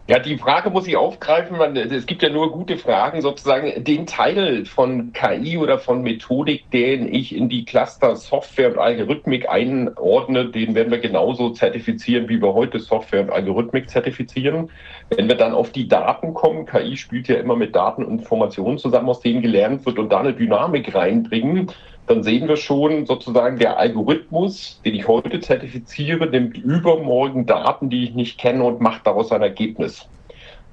Ja, 0.05 0.19
die 0.19 0.37
Frage 0.37 0.69
muss 0.69 0.85
ich 0.85 0.97
aufgreifen. 0.97 1.57
Man, 1.57 1.77
es 1.77 2.05
gibt 2.05 2.23
ja 2.23 2.29
nur 2.29 2.51
gute 2.51 2.77
Fragen 2.77 3.21
sozusagen. 3.21 3.85
Den 3.85 4.05
Teil 4.05 4.65
von 4.65 5.13
KI 5.13 5.57
oder 5.57 5.79
von 5.79 6.01
Methodik, 6.01 6.69
den 6.71 7.07
ich 7.07 7.33
in 7.33 7.47
die 7.47 7.63
Cluster 7.63 8.17
Software 8.17 8.73
und 8.73 8.79
Algorithmik 8.79 9.47
einordne, 9.47 10.47
den 10.49 10.75
werden 10.75 10.91
wir 10.91 10.99
genauso 10.99 11.51
zertifizieren, 11.51 12.27
wie 12.27 12.41
wir 12.41 12.53
heute 12.53 12.79
Software 12.79 13.21
und 13.21 13.29
Algorithmik 13.29 13.89
zertifizieren. 13.89 14.69
Wenn 15.09 15.29
wir 15.29 15.35
dann 15.35 15.53
auf 15.53 15.71
die 15.71 15.87
Daten 15.87 16.33
kommen, 16.33 16.65
KI 16.65 16.97
spielt 16.97 17.29
ja 17.29 17.35
immer 17.35 17.55
mit 17.55 17.73
Daten 17.73 18.03
und 18.03 18.19
Informationen 18.19 18.79
zusammen, 18.79 19.07
aus 19.07 19.21
denen 19.21 19.41
gelernt 19.41 19.85
wird 19.85 19.99
und 19.99 20.09
da 20.09 20.19
eine 20.19 20.33
Dynamik 20.33 20.93
reinbringen, 20.93 21.71
dann 22.05 22.23
sehen 22.23 22.47
wir 22.47 22.57
schon 22.57 23.05
sozusagen 23.05 23.57
der 23.57 23.77
Algorithmus, 23.77 24.81
den 24.83 24.95
ich 24.95 25.07
heute 25.07 25.39
zertifiziere, 25.39 26.27
nimmt 26.27 26.57
übermorgen 26.57 27.45
Daten, 27.45 27.89
die 27.89 28.03
ich 28.03 28.13
nicht 28.13 28.39
kenne 28.39 28.63
und 28.63 28.81
macht 28.81 29.07
daraus 29.07 29.31
ein 29.31 29.41
Ergebnis. 29.41 30.09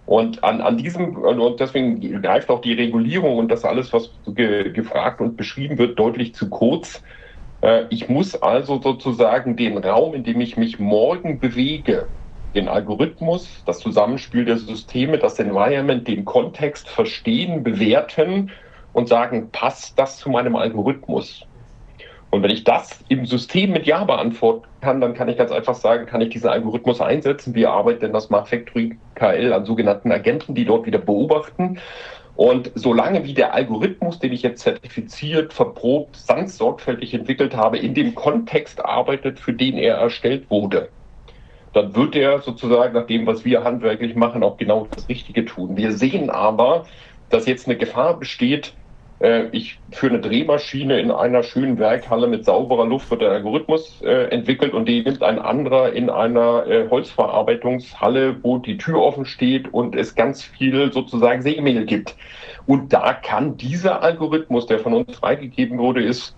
Und 0.06 0.42
an, 0.42 0.60
an 0.60 0.76
diesem, 0.76 1.16
und 1.16 1.60
deswegen 1.60 2.00
greift 2.20 2.50
auch 2.50 2.60
die 2.60 2.72
Regulierung 2.72 3.38
und 3.38 3.48
das 3.48 3.64
alles, 3.64 3.92
was 3.92 4.10
ge, 4.26 4.72
gefragt 4.72 5.20
und 5.20 5.36
beschrieben 5.36 5.78
wird, 5.78 5.98
deutlich 5.98 6.34
zu 6.34 6.50
kurz. 6.50 7.00
Äh, 7.60 7.84
ich 7.90 8.08
muss 8.08 8.34
also 8.34 8.80
sozusagen 8.82 9.56
den 9.56 9.78
Raum, 9.78 10.14
in 10.14 10.24
dem 10.24 10.40
ich 10.40 10.56
mich 10.56 10.80
morgen 10.80 11.38
bewege, 11.38 12.08
den 12.56 12.66
Algorithmus, 12.66 13.62
das 13.64 13.78
Zusammenspiel 13.78 14.44
der 14.44 14.56
Systeme, 14.56 15.18
das 15.18 15.38
Environment, 15.38 16.06
den 16.08 16.24
Kontext 16.24 16.88
verstehen, 16.88 17.62
bewerten 17.62 18.50
und 18.92 19.08
sagen, 19.08 19.50
passt 19.50 19.98
das 19.98 20.18
zu 20.18 20.30
meinem 20.30 20.56
Algorithmus? 20.56 21.46
Und 22.30 22.44
wenn 22.44 22.50
ich 22.50 22.62
das 22.62 23.04
im 23.08 23.26
System 23.26 23.72
mit 23.72 23.86
Ja 23.86 24.04
beantworten 24.04 24.64
kann, 24.80 25.00
dann 25.00 25.14
kann 25.14 25.28
ich 25.28 25.36
ganz 25.36 25.50
einfach 25.50 25.74
sagen, 25.74 26.06
kann 26.06 26.20
ich 26.20 26.28
diesen 26.28 26.48
Algorithmus 26.48 27.00
einsetzen. 27.00 27.54
Wir 27.54 27.70
arbeiten 27.70 28.04
in 28.04 28.12
der 28.12 28.20
Smart 28.20 28.48
Factory 28.48 28.96
KL 29.16 29.52
an 29.52 29.64
sogenannten 29.64 30.12
Agenten, 30.12 30.54
die 30.54 30.64
dort 30.64 30.86
wieder 30.86 30.98
beobachten. 30.98 31.80
Und 32.36 32.70
solange 32.76 33.24
wie 33.24 33.34
der 33.34 33.52
Algorithmus, 33.52 34.20
den 34.20 34.32
ich 34.32 34.42
jetzt 34.42 34.62
zertifiziert, 34.62 35.52
verprobt, 35.52 36.16
ganz 36.28 36.56
sorgfältig 36.56 37.12
entwickelt 37.12 37.56
habe, 37.56 37.78
in 37.78 37.94
dem 37.94 38.14
Kontext 38.14 38.82
arbeitet, 38.82 39.40
für 39.40 39.52
den 39.52 39.76
er 39.76 39.96
erstellt 39.96 40.48
wurde, 40.50 40.88
dann 41.72 41.94
wird 41.94 42.16
er 42.16 42.40
sozusagen 42.40 42.94
nach 42.94 43.06
dem, 43.06 43.26
was 43.26 43.44
wir 43.44 43.64
handwerklich 43.64 44.14
machen, 44.14 44.42
auch 44.42 44.56
genau 44.56 44.86
das 44.94 45.08
Richtige 45.08 45.44
tun. 45.44 45.76
Wir 45.76 45.92
sehen 45.92 46.30
aber, 46.30 46.86
dass 47.28 47.46
jetzt 47.46 47.66
eine 47.66 47.76
Gefahr 47.76 48.18
besteht, 48.18 48.72
ich 49.52 49.78
für 49.90 50.06
eine 50.08 50.20
Drehmaschine 50.20 50.98
in 50.98 51.10
einer 51.10 51.42
schönen 51.42 51.78
Werkhalle 51.78 52.26
mit 52.26 52.46
sauberer 52.46 52.86
Luft 52.86 53.10
wird 53.10 53.20
der 53.20 53.32
Algorithmus 53.32 54.00
äh, 54.02 54.28
entwickelt 54.30 54.72
und 54.72 54.88
den 54.88 55.04
nimmt 55.04 55.22
ein 55.22 55.38
anderer 55.38 55.92
in 55.92 56.08
einer 56.08 56.66
äh, 56.66 56.88
Holzverarbeitungshalle, 56.88 58.36
wo 58.42 58.56
die 58.56 58.78
Tür 58.78 59.02
offen 59.02 59.26
steht 59.26 59.72
und 59.74 59.94
es 59.94 60.14
ganz 60.14 60.42
viel 60.42 60.90
sozusagen 60.90 61.42
Sägemehl 61.42 61.84
gibt. 61.84 62.16
Und 62.66 62.92
da 62.94 63.12
kann 63.12 63.58
dieser 63.58 64.02
Algorithmus, 64.02 64.66
der 64.66 64.78
von 64.78 64.94
uns 64.94 65.16
freigegeben 65.16 65.78
wurde, 65.78 66.02
ist 66.02 66.34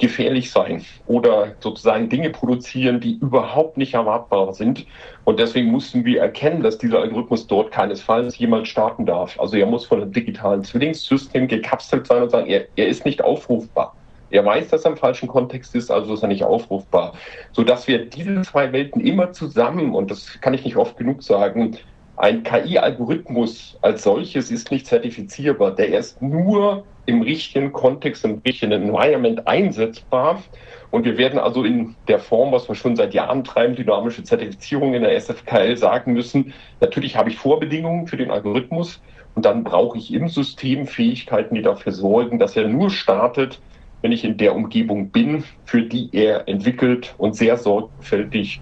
gefährlich 0.00 0.50
sein 0.50 0.84
oder 1.06 1.54
sozusagen 1.60 2.08
Dinge 2.08 2.30
produzieren, 2.30 3.00
die 3.00 3.18
überhaupt 3.18 3.76
nicht 3.76 3.94
erwartbar 3.94 4.52
sind. 4.52 4.86
Und 5.24 5.38
deswegen 5.38 5.70
mussten 5.70 6.04
wir 6.04 6.20
erkennen, 6.20 6.62
dass 6.62 6.78
dieser 6.78 7.00
Algorithmus 7.00 7.46
dort 7.46 7.70
keinesfalls 7.70 8.36
jemals 8.38 8.68
starten 8.68 9.06
darf. 9.06 9.38
Also 9.38 9.56
er 9.56 9.66
muss 9.66 9.84
von 9.86 10.02
einem 10.02 10.12
digitalen 10.12 10.64
Zwillingssystem 10.64 11.46
gekapselt 11.48 12.06
sein 12.06 12.22
und 12.22 12.30
sagen, 12.30 12.46
er, 12.48 12.66
er 12.76 12.88
ist 12.88 13.04
nicht 13.04 13.22
aufrufbar. 13.22 13.94
Er 14.30 14.44
weiß, 14.44 14.68
dass 14.68 14.84
er 14.84 14.92
im 14.92 14.96
falschen 14.96 15.28
Kontext 15.28 15.74
ist, 15.74 15.90
also 15.90 16.14
ist 16.14 16.22
er 16.22 16.28
nicht 16.28 16.44
aufrufbar. 16.44 17.14
Sodass 17.52 17.88
wir 17.88 18.06
diese 18.06 18.40
zwei 18.42 18.72
Welten 18.72 19.00
immer 19.00 19.32
zusammen, 19.32 19.94
und 19.94 20.10
das 20.10 20.40
kann 20.40 20.54
ich 20.54 20.64
nicht 20.64 20.76
oft 20.76 20.96
genug 20.96 21.22
sagen, 21.22 21.76
ein 22.16 22.42
KI-Algorithmus 22.42 23.78
als 23.80 24.02
solches 24.02 24.50
ist 24.50 24.70
nicht 24.70 24.86
zertifizierbar. 24.86 25.74
Der 25.74 25.98
ist 25.98 26.20
nur 26.20 26.84
im 27.06 27.22
richtigen 27.22 27.72
Kontext, 27.72 28.24
im 28.24 28.40
richtigen 28.46 28.72
Environment 28.72 29.46
einsetzbar. 29.46 30.42
Und 30.90 31.04
wir 31.04 31.18
werden 31.18 31.38
also 31.38 31.64
in 31.64 31.96
der 32.08 32.18
Form, 32.18 32.52
was 32.52 32.68
wir 32.68 32.74
schon 32.74 32.96
seit 32.96 33.14
Jahren 33.14 33.44
treiben, 33.44 33.74
dynamische 33.74 34.22
Zertifizierung 34.22 34.94
in 34.94 35.02
der 35.02 35.18
SFKL 35.20 35.76
sagen 35.76 36.12
müssen, 36.12 36.52
natürlich 36.80 37.16
habe 37.16 37.30
ich 37.30 37.36
Vorbedingungen 37.36 38.06
für 38.06 38.16
den 38.16 38.30
Algorithmus 38.30 39.00
und 39.34 39.44
dann 39.44 39.64
brauche 39.64 39.98
ich 39.98 40.12
im 40.12 40.28
System 40.28 40.86
Fähigkeiten, 40.86 41.54
die 41.54 41.62
dafür 41.62 41.92
sorgen, 41.92 42.38
dass 42.38 42.56
er 42.56 42.68
nur 42.68 42.90
startet, 42.90 43.60
wenn 44.02 44.12
ich 44.12 44.24
in 44.24 44.36
der 44.36 44.54
Umgebung 44.54 45.10
bin, 45.10 45.44
für 45.64 45.82
die 45.82 46.08
er 46.12 46.48
entwickelt 46.48 47.14
und 47.18 47.36
sehr 47.36 47.56
sorgfältig 47.56 48.60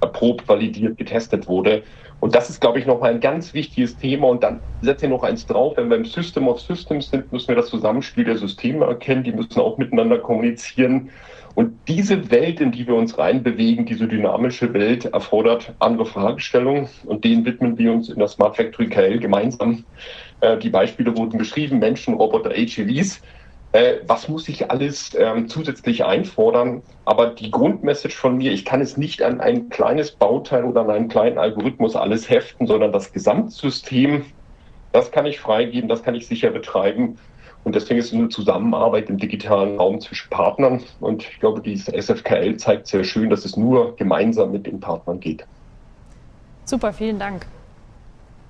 erprobt, 0.00 0.48
validiert, 0.48 0.96
getestet 0.96 1.46
wurde. 1.48 1.82
Und 2.20 2.34
das 2.34 2.50
ist, 2.50 2.60
glaube 2.60 2.78
ich, 2.78 2.86
nochmal 2.86 3.12
ein 3.12 3.20
ganz 3.20 3.54
wichtiges 3.54 3.96
Thema. 3.96 4.28
Und 4.28 4.42
dann 4.42 4.60
setze 4.82 5.06
ich 5.06 5.10
noch 5.10 5.22
eins 5.22 5.46
drauf. 5.46 5.76
Wenn 5.76 5.88
wir 5.88 5.96
im 5.96 6.04
System 6.04 6.48
of 6.48 6.60
Systems 6.60 7.10
sind, 7.10 7.32
müssen 7.32 7.48
wir 7.48 7.56
das 7.56 7.68
Zusammenspiel 7.68 8.24
der 8.24 8.36
Systeme 8.36 8.84
erkennen. 8.84 9.24
Die 9.24 9.32
müssen 9.32 9.58
auch 9.58 9.78
miteinander 9.78 10.18
kommunizieren. 10.18 11.10
Und 11.54 11.72
diese 11.88 12.30
Welt, 12.30 12.60
in 12.60 12.70
die 12.70 12.86
wir 12.86 12.94
uns 12.94 13.18
reinbewegen, 13.18 13.86
diese 13.86 14.06
dynamische 14.06 14.72
Welt, 14.72 15.06
erfordert 15.06 15.74
andere 15.78 16.06
Fragestellungen. 16.06 16.88
Und 17.06 17.24
denen 17.24 17.44
widmen 17.44 17.78
wir 17.78 17.92
uns 17.92 18.10
in 18.10 18.18
der 18.18 18.28
Smart 18.28 18.56
Factory 18.56 18.88
KL 18.88 19.18
gemeinsam. 19.18 19.84
Äh, 20.40 20.58
die 20.58 20.70
Beispiele 20.70 21.16
wurden 21.16 21.38
beschrieben. 21.38 21.78
Menschen, 21.78 22.14
Roboter, 22.14 22.50
HEVs 22.50 23.22
äh, 23.72 23.96
was 24.06 24.28
muss 24.28 24.48
ich 24.48 24.70
alles 24.70 25.12
ähm, 25.16 25.48
zusätzlich 25.48 26.04
einfordern. 26.04 26.82
Aber 27.04 27.28
die 27.28 27.50
Grundmessage 27.50 28.16
von 28.16 28.36
mir, 28.36 28.52
ich 28.52 28.64
kann 28.64 28.80
es 28.80 28.96
nicht 28.96 29.22
an 29.22 29.40
ein 29.40 29.68
kleines 29.68 30.12
Bauteil 30.12 30.64
oder 30.64 30.82
an 30.82 30.90
einen 30.90 31.08
kleinen 31.08 31.38
Algorithmus 31.38 31.96
alles 31.96 32.28
heften, 32.28 32.66
sondern 32.66 32.92
das 32.92 33.12
Gesamtsystem, 33.12 34.26
das 34.92 35.10
kann 35.12 35.26
ich 35.26 35.38
freigeben, 35.38 35.88
das 35.88 36.02
kann 36.02 36.14
ich 36.14 36.26
sicher 36.26 36.50
betreiben. 36.50 37.18
Und 37.62 37.74
deswegen 37.74 38.00
ist 38.00 38.06
es 38.06 38.14
eine 38.14 38.30
Zusammenarbeit 38.30 39.10
im 39.10 39.18
digitalen 39.18 39.76
Raum 39.76 40.00
zwischen 40.00 40.30
Partnern. 40.30 40.82
Und 40.98 41.22
ich 41.22 41.38
glaube, 41.40 41.60
dieses 41.60 41.86
SFKL 41.86 42.56
zeigt 42.56 42.86
sehr 42.86 43.04
schön, 43.04 43.28
dass 43.28 43.44
es 43.44 43.56
nur 43.56 43.94
gemeinsam 43.96 44.50
mit 44.50 44.66
den 44.66 44.80
Partnern 44.80 45.20
geht. 45.20 45.44
Super, 46.64 46.92
vielen 46.92 47.18
Dank. 47.18 47.46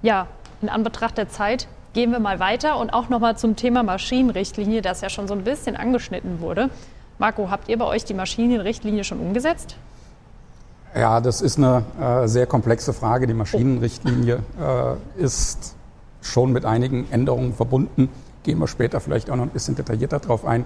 Ja, 0.02 0.28
in 0.62 0.68
Anbetracht 0.68 1.18
der 1.18 1.28
Zeit 1.28 1.66
gehen 1.92 2.12
wir 2.12 2.20
mal 2.20 2.40
weiter 2.40 2.78
und 2.78 2.90
auch 2.90 3.08
nochmal 3.08 3.36
zum 3.36 3.56
Thema 3.56 3.82
Maschinenrichtlinie, 3.82 4.82
das 4.82 5.00
ja 5.00 5.08
schon 5.08 5.28
so 5.28 5.34
ein 5.34 5.44
bisschen 5.44 5.76
angeschnitten 5.76 6.40
wurde. 6.40 6.70
Marco, 7.18 7.50
habt 7.50 7.68
ihr 7.68 7.78
bei 7.78 7.84
euch 7.84 8.04
die 8.04 8.14
Maschinenrichtlinie 8.14 9.04
schon 9.04 9.20
umgesetzt? 9.20 9.76
Ja, 10.94 11.20
das 11.20 11.40
ist 11.40 11.58
eine 11.58 11.84
äh, 12.00 12.26
sehr 12.26 12.46
komplexe 12.46 12.92
Frage. 12.92 13.26
Die 13.26 13.34
Maschinenrichtlinie 13.34 14.40
äh, 14.60 15.22
ist 15.22 15.76
schon 16.20 16.52
mit 16.52 16.64
einigen 16.64 17.06
Änderungen 17.10 17.54
verbunden. 17.54 18.08
Gehen 18.42 18.58
wir 18.58 18.66
später 18.66 19.00
vielleicht 19.00 19.30
auch 19.30 19.36
noch 19.36 19.44
ein 19.44 19.50
bisschen 19.50 19.76
detaillierter 19.76 20.18
drauf 20.18 20.44
ein. 20.44 20.64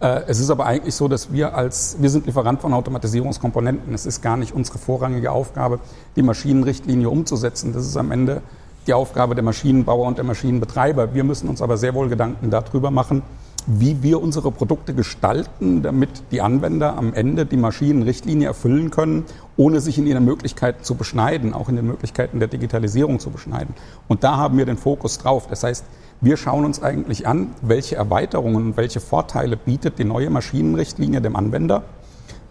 Äh, 0.00 0.22
es 0.28 0.40
ist 0.40 0.50
aber 0.50 0.66
eigentlich 0.66 0.94
so, 0.94 1.08
dass 1.08 1.32
wir 1.32 1.54
als, 1.54 1.96
wir 2.00 2.08
sind 2.08 2.26
Lieferant 2.26 2.60
von 2.60 2.72
Automatisierungskomponenten. 2.72 3.92
Es 3.92 4.06
ist 4.06 4.22
gar 4.22 4.36
nicht 4.36 4.54
unsere 4.54 4.78
vorrangige 4.78 5.32
Aufgabe, 5.32 5.80
die 6.16 6.22
Maschinenrichtlinie 6.22 7.10
umzusetzen. 7.10 7.72
Das 7.72 7.84
ist 7.84 7.96
am 7.96 8.12
Ende 8.12 8.42
die 8.86 8.94
Aufgabe 8.94 9.34
der 9.34 9.44
Maschinenbauer 9.44 10.06
und 10.06 10.18
der 10.18 10.24
Maschinenbetreiber. 10.24 11.14
Wir 11.14 11.24
müssen 11.24 11.48
uns 11.48 11.62
aber 11.62 11.76
sehr 11.76 11.94
wohl 11.94 12.08
Gedanken 12.08 12.50
darüber 12.50 12.90
machen, 12.90 13.22
wie 13.66 14.02
wir 14.02 14.22
unsere 14.22 14.52
Produkte 14.52 14.94
gestalten, 14.94 15.82
damit 15.82 16.22
die 16.30 16.40
Anwender 16.40 16.96
am 16.96 17.12
Ende 17.12 17.46
die 17.46 17.56
Maschinenrichtlinie 17.56 18.46
erfüllen 18.46 18.90
können, 18.90 19.24
ohne 19.56 19.80
sich 19.80 19.98
in 19.98 20.06
ihren 20.06 20.24
Möglichkeiten 20.24 20.84
zu 20.84 20.94
beschneiden, 20.94 21.52
auch 21.52 21.68
in 21.68 21.76
den 21.76 21.86
Möglichkeiten 21.86 22.38
der 22.38 22.48
Digitalisierung 22.48 23.18
zu 23.18 23.30
beschneiden. 23.30 23.74
Und 24.06 24.22
da 24.22 24.36
haben 24.36 24.56
wir 24.56 24.66
den 24.66 24.76
Fokus 24.76 25.18
drauf. 25.18 25.48
Das 25.48 25.64
heißt, 25.64 25.84
wir 26.20 26.36
schauen 26.36 26.64
uns 26.64 26.80
eigentlich 26.80 27.26
an, 27.26 27.54
welche 27.60 27.96
Erweiterungen 27.96 28.56
und 28.56 28.76
welche 28.76 29.00
Vorteile 29.00 29.56
bietet 29.56 29.98
die 29.98 30.04
neue 30.04 30.30
Maschinenrichtlinie 30.30 31.20
dem 31.20 31.34
Anwender 31.34 31.82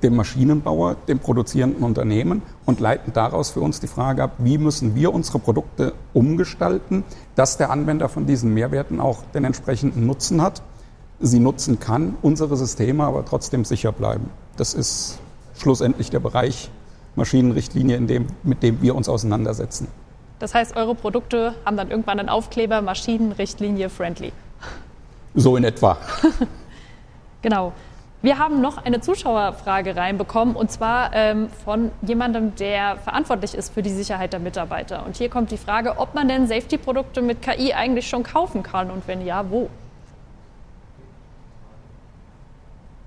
dem 0.06 0.16
Maschinenbauer, 0.16 0.96
dem 1.08 1.20
produzierenden 1.20 1.84
Unternehmen 1.84 2.44
und 2.66 2.80
leiten 2.80 3.12
daraus 3.12 3.50
für 3.50 3.62
uns 3.62 3.80
die 3.80 3.88
Frage 3.88 4.24
ab, 4.24 4.34
wie 4.38 4.60
müssen 4.60 4.96
wir 4.96 5.14
unsere 5.14 5.40
Produkte 5.40 5.94
umgestalten, 6.14 7.04
dass 7.34 7.58
der 7.58 7.72
Anwender 7.72 8.08
von 8.08 8.28
diesen 8.28 8.54
Mehrwerten 8.54 9.02
auch 9.02 9.24
den 9.34 9.46
entsprechenden 9.46 10.06
Nutzen 10.06 10.44
hat, 10.44 10.62
sie 11.20 11.40
nutzen 11.40 11.80
kann, 11.80 12.16
unsere 12.22 12.56
Systeme 12.56 13.04
aber 13.04 13.26
trotzdem 13.26 13.66
sicher 13.66 13.92
bleiben. 13.92 14.30
Das 14.58 14.76
ist 14.76 15.18
schlussendlich 15.58 16.12
der 16.12 16.20
Bereich 16.20 16.70
Maschinenrichtlinie, 17.16 17.98
in 17.98 18.06
dem, 18.06 18.28
mit 18.44 18.62
dem 18.62 18.82
wir 18.84 18.96
uns 18.96 19.10
auseinandersetzen. 19.10 19.88
Das 20.38 20.54
heißt, 20.54 20.76
eure 20.76 20.94
Produkte 20.94 21.56
haben 21.66 21.78
dann 21.78 21.90
irgendwann 21.90 22.20
einen 22.20 22.30
Aufkleber 22.30 22.82
Maschinenrichtlinie 22.82 23.90
friendly. 23.90 24.34
So 25.34 25.58
in 25.58 25.64
etwa. 25.64 25.98
genau. 27.42 27.74
Wir 28.26 28.40
haben 28.40 28.60
noch 28.60 28.84
eine 28.84 29.02
Zuschauerfrage 29.02 29.96
reinbekommen 29.96 30.56
und 30.56 30.72
zwar 30.72 31.14
ähm, 31.14 31.48
von 31.64 31.92
jemandem, 32.02 32.56
der 32.56 32.96
verantwortlich 32.96 33.54
ist 33.54 33.72
für 33.72 33.84
die 33.84 33.92
Sicherheit 33.92 34.34
der 34.34 34.40
Mitarbeiter. 34.40 35.06
Und 35.06 35.16
hier 35.16 35.30
kommt 35.30 35.52
die 35.52 35.58
Frage, 35.58 36.00
ob 36.00 36.16
man 36.16 36.28
denn 36.28 36.48
Safety-Produkte 36.48 37.22
mit 37.22 37.44
KI 37.44 37.74
eigentlich 37.74 38.10
schon 38.10 38.24
kaufen 38.24 38.64
kann 38.64 38.90
und 38.90 39.08
wenn 39.08 39.24
ja, 39.24 39.52
wo? 39.52 39.70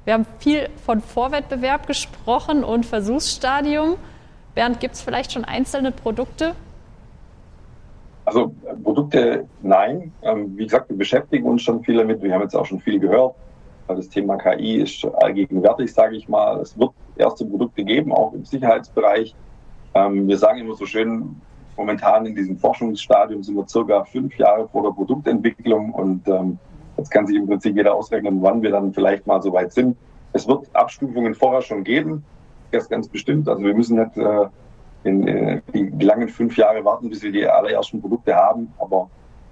Wir 0.05 0.15
haben 0.15 0.27
viel 0.39 0.69
von 0.87 1.01
Vorwettbewerb 1.01 1.89
gesprochen 1.89 2.63
und 2.63 2.87
Versuchsstadium. 2.87 3.97
Bernd, 4.55 4.79
gibt 4.79 4.95
es 4.95 5.01
vielleicht 5.01 5.33
schon 5.33 5.45
einzelne 5.45 5.91
Produkte? 5.91 6.55
Also 8.25 8.55
Produkte 8.85 9.49
nein. 9.63 10.13
Ähm, 10.23 10.57
wie 10.57 10.63
gesagt, 10.63 10.89
wir 10.91 10.97
beschäftigen 10.97 11.45
uns 11.49 11.63
schon 11.63 11.83
viel 11.83 11.97
damit. 11.97 12.23
Wir 12.23 12.33
haben 12.33 12.43
jetzt 12.43 12.55
auch 12.55 12.67
schon 12.67 12.79
viel 12.79 13.01
gehört. 13.01 13.35
Das 13.89 14.09
Thema 14.09 14.37
KI 14.37 14.83
ist 14.83 15.05
allgegenwärtig, 15.23 15.93
sage 15.93 16.17
ich 16.17 16.29
mal. 16.29 16.61
Es 16.61 16.79
wird 16.79 16.93
erste 17.17 17.45
Produkte 17.47 17.85
geben, 17.85 18.13
auch 18.13 18.33
im 18.33 18.45
Sicherheitsbereich. 18.45 19.35
Ähm, 19.95 20.29
wir 20.29 20.37
sagen 20.37 20.59
immer 20.61 20.75
so 20.75 20.87
schön, 20.87 21.41
momentan 21.77 22.27
in 22.27 22.35
diesem 22.35 22.59
Forschungsstadium 22.59 23.43
sind 23.43 23.57
wir 23.57 23.67
circa 23.67 24.05
fünf 24.05 24.37
Jahre 24.37 24.69
vor 24.69 24.83
der 24.83 24.91
Produktentwicklung 24.91 25.93
und 25.93 26.29
ähm, 26.29 26.59
jetzt 26.97 27.11
kann 27.11 27.27
sich 27.27 27.37
im 27.37 27.47
Prinzip 27.47 27.77
jeder 27.77 27.95
ausrechnen, 27.95 28.43
wann 28.43 28.63
wir 28.63 28.71
dann 28.71 28.93
vielleicht 28.93 29.27
mal 29.27 29.41
so 29.41 29.53
weit 29.53 29.73
sind. 29.73 29.97
Es 30.33 30.47
wird 30.47 30.69
Abstufungen 30.75 31.35
vorher 31.35 31.63
schon 31.63 31.85
geben, 31.85 32.25
das 32.73 32.89
ganz 32.89 33.09
bestimmt. 33.09 33.49
Also 33.49 33.63
wir 33.63 33.75
müssen 33.75 33.99
nicht 33.99 34.17
äh, 34.17 34.49
in, 35.05 35.27
in 35.73 35.99
die 35.99 36.05
langen 36.05 36.29
fünf 36.29 36.57
Jahre 36.57 36.85
warten, 36.85 37.09
bis 37.09 37.23
wir 37.23 37.33
die 37.33 37.47
allerersten 37.47 38.01
Produkte 38.01 38.35
haben, 38.35 38.73
aber 38.79 39.09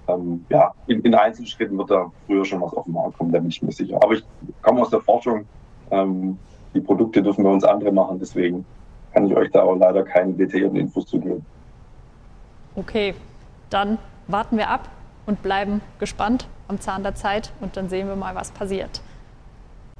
ähm, 0.09 0.45
ja, 0.49 0.73
in, 0.87 1.01
in 1.03 1.15
Einzelschritten 1.15 1.77
wird 1.79 1.91
da 1.91 2.11
früher 2.27 2.45
schon 2.45 2.61
was 2.61 2.73
auf 2.75 2.85
den 2.85 2.95
Markt 2.95 3.19
kommen, 3.19 3.33
da 3.33 3.39
bin 3.39 3.49
ich 3.49 3.63
mir 3.63 3.73
sicher. 3.73 3.97
Aber 4.03 4.15
ich 4.15 4.25
komme 4.63 4.83
aus 4.83 4.91
der 4.91 5.01
Forschung. 5.01 5.47
Ähm, 5.91 6.39
die 6.75 6.81
Produkte 6.81 7.23
dürfen 7.23 7.45
wir 7.45 7.51
uns 7.51 7.65
andere 7.65 7.93
machen, 7.93 8.19
deswegen 8.19 8.65
kann 9.13 9.27
ich 9.27 9.37
euch 9.37 9.51
da 9.51 9.63
auch 9.63 9.77
leider 9.77 10.03
keine 10.03 10.35
detaillierten 10.35 10.79
Infos 10.79 11.07
zu 11.07 11.19
geben. 11.19 11.45
Okay, 12.75 13.15
dann 13.71 13.99
warten 14.27 14.59
wir 14.59 14.69
ab 14.69 14.89
und 15.27 15.43
bleiben 15.43 15.81
gespannt. 15.99 16.47
am 16.69 16.81
Zahn 16.81 17.03
der 17.03 17.15
Zeit 17.15 17.53
und 17.61 17.77
dann 17.77 17.89
sehen 17.89 18.09
wir 18.09 18.17
mal, 18.17 18.35
was 18.35 18.51
passiert. 18.51 19.01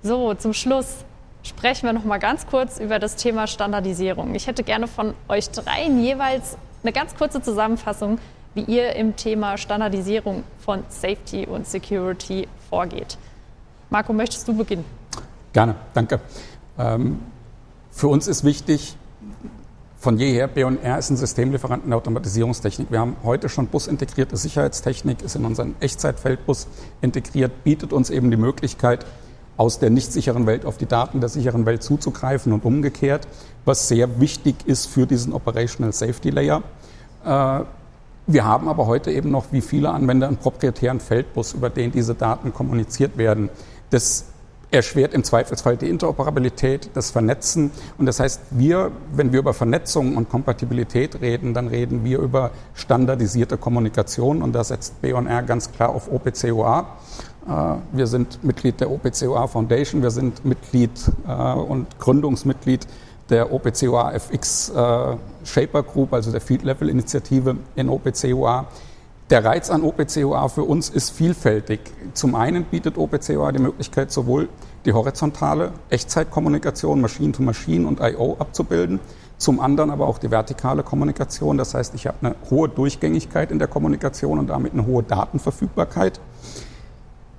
So, 0.03 0.35
zum 0.35 0.53
Schluss 0.53 1.05
sprechen 1.43 1.87
wir 1.87 1.93
noch 1.93 2.05
mal 2.05 2.19
ganz 2.19 2.47
kurz 2.47 2.81
über 2.81 2.99
das 2.99 3.17
Thema 3.17 3.47
Standardisierung. 3.47 4.35
Ich 4.35 4.47
hätte 4.47 4.65
gerne 4.65 4.89
von 4.89 5.15
euch 5.29 5.49
dreien 5.51 6.03
jeweils 6.03 6.59
eine 6.83 6.93
ganz 6.93 7.17
kurze 7.17 7.41
Zusammenfassung, 7.41 8.19
wie 8.57 8.63
ihr 8.63 8.97
im 8.97 9.15
Thema 9.17 9.59
Standardisierung 9.59 10.43
von 10.59 10.83
Safety 10.89 11.47
und 11.47 11.67
Security 11.67 12.49
vorgeht. 12.71 13.19
Marco, 13.91 14.15
möchtest 14.15 14.49
du 14.49 14.57
beginnen? 14.57 14.85
Gerne, 15.53 15.77
danke. 15.93 16.21
Ähm, 16.79 17.21
für 17.91 18.09
uns 18.09 18.27
ist 18.27 18.45
wichtig, 18.45 18.97
von 19.99 20.19
jeher, 20.19 20.49
B&R 20.49 20.99
ist 20.99 21.11
ein 21.11 21.17
Systemlieferant 21.17 21.85
in 21.85 21.91
der 21.91 21.99
Automatisierungstechnik. 21.99 22.91
Wir 22.91 23.01
haben 23.01 23.17
heute 23.25 23.49
schon 23.49 23.67
busintegrierte 23.67 24.37
Sicherheitstechnik, 24.37 25.23
ist 25.23 25.37
in 25.37 25.45
unseren 25.45 25.75
Echtzeitfeldbus 25.81 26.67
integriert, 27.01 27.65
bietet 27.65 27.93
uns 27.93 28.09
eben 28.09 28.31
die 28.31 28.37
Möglichkeit, 28.37 29.05
aus 29.59 29.79
der 29.79 29.91
nicht 29.91 30.13
sicheren 30.13 30.47
Welt 30.47 30.65
auf 30.65 30.79
die 30.79 30.87
Daten 30.87 31.21
der 31.21 31.29
sicheren 31.29 31.67
Welt 31.67 31.83
zuzugreifen 31.83 32.53
und 32.53 32.65
umgekehrt, 32.65 33.27
was 33.65 33.89
sehr 33.89 34.21
wichtig 34.21 34.57
ist 34.67 34.87
für 34.87 35.07
diesen 35.07 35.33
Operational 35.33 35.93
Safety 35.93 36.31
Layer. 36.31 36.63
Wir 38.27 38.45
haben 38.45 38.69
aber 38.69 38.87
heute 38.87 39.13
eben 39.13 39.31
noch, 39.31 39.47
wie 39.53 39.61
viele 39.61 39.91
Anwender, 39.91 40.27
einen 40.27 40.37
proprietären 40.37 40.99
Feldbus, 40.99 41.53
über 41.53 41.71
den 41.71 41.93
diese 41.93 42.15
Daten 42.15 42.53
kommuniziert 42.53 43.17
werden. 43.19 43.51
Das 43.91 44.27
erschwert 44.73 45.15
im 45.15 45.23
Zweifelsfall 45.23 45.77
die 45.77 45.89
Interoperabilität, 45.89 46.91
das 46.95 47.13
Vernetzen. 47.13 47.71
Und 47.99 48.07
das 48.07 48.19
heißt, 48.19 48.41
wir, 48.51 48.91
wenn 49.13 49.33
wir 49.33 49.39
über 49.39 49.55
Vernetzung 49.55 50.17
und 50.17 50.29
Kompatibilität 50.29 51.21
reden, 51.21 51.55
dann 51.55 51.69
reden 51.69 52.05
wir 52.05 52.19
über 52.19 52.51
standardisierte 52.75 53.59
Kommunikation. 53.59 54.43
Und 54.43 54.55
da 54.55 54.65
setzt 54.65 55.01
B&R 55.03 55.43
ganz 55.43 55.71
klar 55.71 55.91
auf 55.91 56.11
OPCOA. 56.11 56.87
Äh, 57.49 57.53
wir 57.93 58.09
sind 58.09 58.43
Mitglied 58.43 58.81
der 58.81 58.91
OPCOA 58.91 59.47
Foundation, 59.47 60.03
wir 60.03 60.11
sind 60.11 60.45
Mitglied 60.45 60.91
äh, 61.29 61.53
und 61.53 61.99
Gründungsmitglied 62.01 62.87
der 63.31 63.53
OPCOA 63.53 64.13
FX 64.13 64.71
äh, 64.71 65.17
Shaper 65.45 65.83
Group, 65.83 66.13
also 66.13 66.31
der 66.31 66.41
Field 66.41 66.63
Level 66.63 66.89
Initiative 66.89 67.57
in 67.75 67.89
OPCOA. 67.89 68.67
Der 69.29 69.45
Reiz 69.45 69.71
an 69.71 69.83
OPCOA 69.83 70.49
für 70.49 70.63
uns 70.63 70.89
ist 70.89 71.11
vielfältig. 71.11 71.81
Zum 72.15 72.37
einen 72.37 72.65
bietet 72.65 72.97
OPCOA 72.97 73.51
die 73.51 73.59
Möglichkeit, 73.59 74.13
sowohl 74.13 74.49
die 74.85 74.93
horizontale 74.93 75.73
Echtzeitkommunikation, 75.91 77.01
Machine 77.01 77.33
to 77.33 77.43
Machine 77.43 77.89
und 77.89 77.99
I.O. 78.01 78.37
abzubilden, 78.39 79.01
zum 79.37 79.59
anderen 79.59 79.91
aber 79.91 80.07
auch 80.07 80.19
die 80.19 80.31
vertikale 80.31 80.85
Kommunikation. 80.85 81.59
Das 81.59 81.75
heißt, 81.75 81.95
ich 81.97 82.07
habe 82.07 82.19
eine 82.23 82.37
hohe 82.51 82.69
Durchgängigkeit 82.69 83.51
in 83.51 83.59
der 83.59 83.67
Kommunikation 83.67 84.39
und 84.39 84.47
damit 84.49 84.75
eine 84.75 84.87
hohe 84.87 85.03
Datenverfügbarkeit. 85.03 86.21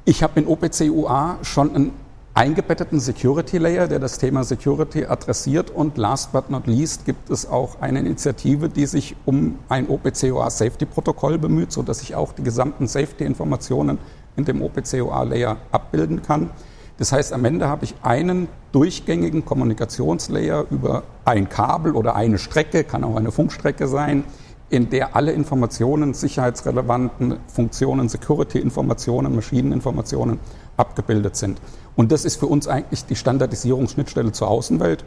Ich 0.04 0.24
habe 0.24 0.42
in 0.42 0.48
OPCUA 0.48 1.38
schon 1.42 1.74
einen 1.74 2.07
eingebetteten 2.38 3.00
Security 3.00 3.58
Layer, 3.58 3.88
der 3.88 3.98
das 3.98 4.20
Thema 4.20 4.44
Security 4.44 5.06
adressiert. 5.06 5.72
Und 5.72 5.98
last 5.98 6.32
but 6.32 6.52
not 6.52 6.68
least 6.68 7.04
gibt 7.04 7.32
es 7.32 7.50
auch 7.50 7.82
eine 7.82 8.00
Initiative, 8.00 8.70
die 8.70 8.86
sich 8.86 9.16
um 9.26 9.58
ein 9.70 9.90
OPCOA 9.90 10.52
Safety 10.52 10.86
Protokoll 10.86 11.40
bemüht, 11.40 11.72
sodass 11.72 12.04
ich 12.04 12.14
auch 12.14 12.34
die 12.34 12.44
gesamten 12.44 12.86
Safety 12.86 13.24
Informationen 13.24 13.98
in 14.36 14.46
dem 14.46 14.62
OPCOA 14.62 15.24
Layer 15.24 15.58
abbilden 15.72 16.22
kann. 16.22 16.52
Das 17.00 17.12
heißt, 17.12 17.34
am 17.34 17.44
Ende 17.44 17.70
habe 17.70 17.86
ich 17.86 17.96
einen 18.04 18.48
durchgängigen 18.72 19.44
Kommunikationslayer 19.44 20.66
über 20.70 21.04
ein 21.26 21.50
Kabel 21.50 21.96
oder 21.96 22.16
eine 22.16 22.38
Strecke, 22.38 22.84
kann 22.84 23.04
auch 23.04 23.16
eine 23.16 23.32
Funkstrecke 23.32 23.88
sein, 23.88 24.24
in 24.70 24.92
der 24.92 25.16
alle 25.16 25.32
Informationen, 25.32 26.14
sicherheitsrelevanten 26.14 27.38
Funktionen, 27.48 28.10
Security-Informationen, 28.10 29.34
Maschineninformationen 29.34 30.40
abgebildet 30.76 31.36
sind. 31.36 31.60
Und 31.98 32.12
das 32.12 32.24
ist 32.26 32.38
für 32.38 32.46
uns 32.46 32.68
eigentlich 32.68 33.06
die 33.06 33.16
Standardisierungsschnittstelle 33.16 34.32
zur 34.32 34.48
Außenwelt. 34.50 35.04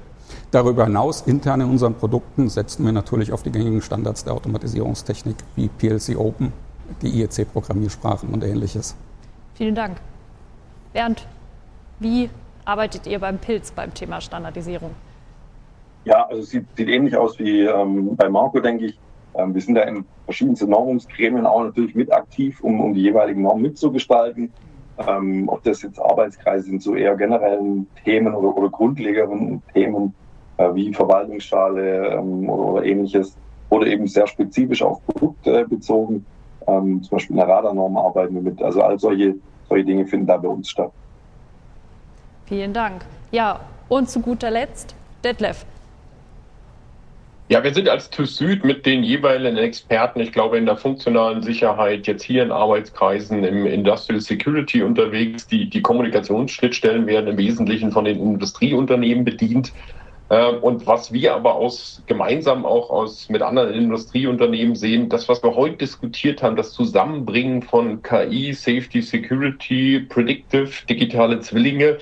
Darüber 0.50 0.84
hinaus, 0.84 1.22
intern 1.22 1.60
in 1.60 1.70
unseren 1.70 1.94
Produkten, 1.94 2.48
setzen 2.48 2.84
wir 2.84 2.92
natürlich 2.92 3.32
auf 3.32 3.44
die 3.44 3.52
gängigen 3.52 3.80
Standards 3.80 4.24
der 4.24 4.34
Automatisierungstechnik 4.34 5.36
wie 5.54 5.68
PLC 5.68 6.18
Open, 6.18 6.52
die 7.00 7.20
IEC-Programmiersprachen 7.20 8.28
und 8.28 8.42
ähnliches. 8.42 8.96
Vielen 9.54 9.76
Dank. 9.76 9.98
Bernd, 10.92 11.26
wie 12.00 12.28
arbeitet 12.64 13.06
ihr 13.06 13.20
beim 13.20 13.38
Pilz 13.38 13.70
beim 13.70 13.94
Thema 13.94 14.20
Standardisierung? 14.20 14.90
Ja, 16.04 16.26
also 16.26 16.42
es 16.42 16.50
sieht, 16.50 16.66
sieht 16.76 16.88
ähnlich 16.88 17.16
aus 17.16 17.38
wie 17.38 17.60
ähm, 17.60 18.16
bei 18.16 18.28
Marco, 18.28 18.58
denke 18.58 18.86
ich. 18.86 18.98
Ähm, 19.34 19.54
wir 19.54 19.60
sind 19.60 19.76
da 19.76 19.82
in 19.82 20.04
verschiedensten 20.24 20.70
Normungsgremien 20.70 21.46
auch 21.46 21.62
natürlich 21.62 21.94
mit 21.94 22.12
aktiv, 22.12 22.60
um, 22.62 22.80
um 22.80 22.94
die 22.94 23.02
jeweiligen 23.02 23.42
Normen 23.42 23.62
mitzugestalten. 23.62 24.52
Ähm, 24.98 25.48
ob 25.48 25.62
das 25.62 25.82
jetzt 25.82 25.98
Arbeitskreise 25.98 26.66
sind 26.66 26.82
zu 26.82 26.94
eher 26.94 27.16
generellen 27.16 27.86
Themen 28.04 28.34
oder, 28.34 28.56
oder 28.56 28.68
grundlegeren 28.68 29.62
Themen 29.72 30.14
äh, 30.58 30.74
wie 30.74 30.92
Verwaltungsschale 30.92 32.08
ähm, 32.08 32.48
oder, 32.50 32.64
oder, 32.72 32.84
ähnliches 32.84 33.36
oder 33.70 33.86
eben 33.86 34.06
sehr 34.06 34.26
spezifisch 34.26 34.82
auf 34.82 35.04
Produkte 35.06 35.66
bezogen. 35.66 36.26
Ähm, 36.66 37.02
zum 37.02 37.16
Beispiel 37.16 37.34
in 37.34 37.38
der 37.38 37.48
Radarnorm 37.48 37.96
arbeiten 37.96 38.34
wir 38.34 38.42
mit. 38.42 38.62
Also 38.62 38.82
all 38.82 38.98
solche, 38.98 39.36
solche 39.68 39.84
Dinge 39.84 40.06
finden 40.06 40.26
da 40.26 40.36
bei 40.36 40.48
uns 40.48 40.68
statt. 40.68 40.92
Vielen 42.46 42.72
Dank. 42.72 43.04
Ja, 43.30 43.60
und 43.88 44.10
zu 44.10 44.20
guter 44.20 44.50
Letzt, 44.50 44.94
Detlef, 45.24 45.64
ja, 47.50 47.64
wir 47.64 47.74
sind 47.74 47.88
als 47.88 48.08
TÜV 48.10 48.30
Süd 48.30 48.64
mit 48.64 48.86
den 48.86 49.02
jeweiligen 49.02 49.56
Experten, 49.56 50.20
ich 50.20 50.30
glaube, 50.30 50.56
in 50.56 50.66
der 50.66 50.76
funktionalen 50.76 51.42
Sicherheit, 51.42 52.06
jetzt 52.06 52.22
hier 52.22 52.44
in 52.44 52.52
Arbeitskreisen 52.52 53.42
im 53.42 53.66
Industrial 53.66 54.20
Security 54.20 54.84
unterwegs. 54.84 55.48
Die, 55.48 55.68
die 55.68 55.82
Kommunikationsschnittstellen 55.82 57.08
werden 57.08 57.26
im 57.30 57.38
Wesentlichen 57.38 57.90
von 57.90 58.04
den 58.04 58.20
Industrieunternehmen 58.20 59.24
bedient. 59.24 59.72
Äh, 60.28 60.46
und 60.46 60.86
was 60.86 61.12
wir 61.12 61.34
aber 61.34 61.56
aus, 61.56 62.04
gemeinsam 62.06 62.64
auch 62.64 62.88
aus, 62.88 63.28
mit 63.28 63.42
anderen 63.42 63.74
Industrieunternehmen 63.74 64.76
sehen, 64.76 65.08
das, 65.08 65.28
was 65.28 65.42
wir 65.42 65.56
heute 65.56 65.78
diskutiert 65.78 66.44
haben, 66.44 66.54
das 66.54 66.72
Zusammenbringen 66.72 67.62
von 67.62 68.00
KI, 68.00 68.52
Safety, 68.52 69.02
Security, 69.02 70.06
Predictive, 70.08 70.70
digitale 70.88 71.40
Zwillinge, 71.40 71.98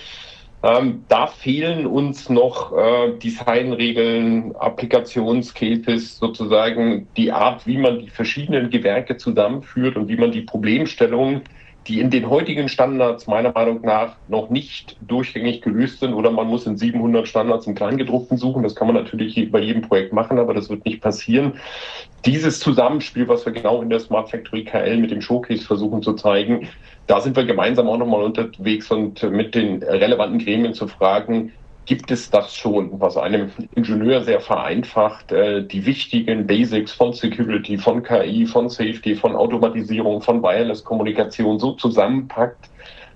ähm, 0.62 1.05
da 1.09 1.29
fehlen 1.29 1.87
uns 1.87 2.29
noch 2.29 2.77
äh, 2.77 3.16
Designregeln, 3.18 4.57
Applikationscases, 4.57 6.18
sozusagen 6.18 7.09
die 7.16 7.31
Art, 7.31 7.66
wie 7.66 7.79
man 7.79 8.01
die 8.01 8.11
verschiedenen 8.11 8.71
Gewerke 8.71 9.16
zusammenführt 9.16 9.97
und 9.97 10.09
wie 10.09 10.16
man 10.16 10.33
die 10.33 10.42
Problemstellungen, 10.42 11.42
die 11.88 12.01
in 12.01 12.11
den 12.11 12.29
heutigen 12.29 12.68
Standards 12.68 13.27
meiner 13.27 13.53
Meinung 13.53 13.81
nach 13.81 14.16
noch 14.29 14.51
nicht 14.51 14.96
durchgängig 15.01 15.62
gelöst 15.62 16.01
sind, 16.01 16.12
oder 16.12 16.31
man 16.31 16.46
muss 16.46 16.66
in 16.66 16.77
700 16.77 17.27
Standards 17.27 17.66
im 17.66 17.74
Kleingedruckten 17.74 18.37
suchen. 18.37 18.62
Das 18.62 18.74
kann 18.74 18.88
man 18.88 18.96
natürlich 18.96 19.51
bei 19.51 19.61
jedem 19.61 19.83
Projekt 19.83 20.12
machen, 20.12 20.38
aber 20.38 20.53
das 20.53 20.68
wird 20.68 20.85
nicht 20.85 21.01
passieren. 21.01 21.55
Dieses 22.27 22.61
Zusammenspiel, 22.61 23.27
was 23.29 23.46
wir 23.46 23.53
genau 23.53 23.81
in 23.81 23.88
der 23.88 24.01
Smart 24.01 24.31
Factory 24.31 24.64
KL 24.64 24.98
mit 24.98 25.11
dem 25.11 25.22
Showcase 25.22 25.64
versuchen 25.64 26.03
zu 26.03 26.12
zeigen, 26.12 26.68
da 27.07 27.20
sind 27.20 27.37
wir 27.37 27.44
gemeinsam 27.44 27.88
auch 27.88 27.96
nochmal 27.96 28.22
unterwegs 28.22 28.90
und 28.90 29.22
mit 29.22 29.55
den 29.55 29.83
relevanten 29.83 30.38
Gremien 30.38 30.74
zu 30.74 30.88
fragen, 30.88 31.55
gibt 31.88 32.11
es 32.11 32.29
das 32.29 32.55
schon, 32.55 33.01
was 33.01 33.16
einem 33.16 33.51
Ingenieur 33.74 34.20
sehr 34.20 34.40
vereinfacht, 34.40 35.33
äh, 35.33 35.66
die 35.66 35.87
wichtigen 35.87 36.46
Basics 36.46 36.92
von 36.92 37.14
Security, 37.14 37.79
von 37.79 38.03
KI, 38.03 38.44
von 38.44 38.68
Safety, 38.68 39.16
von 39.16 39.35
Automatisierung, 39.35 40.20
von 40.20 40.42
Wireless-Kommunikation 40.42 41.59
so 41.59 41.72
zusammenpackt, 41.72 42.68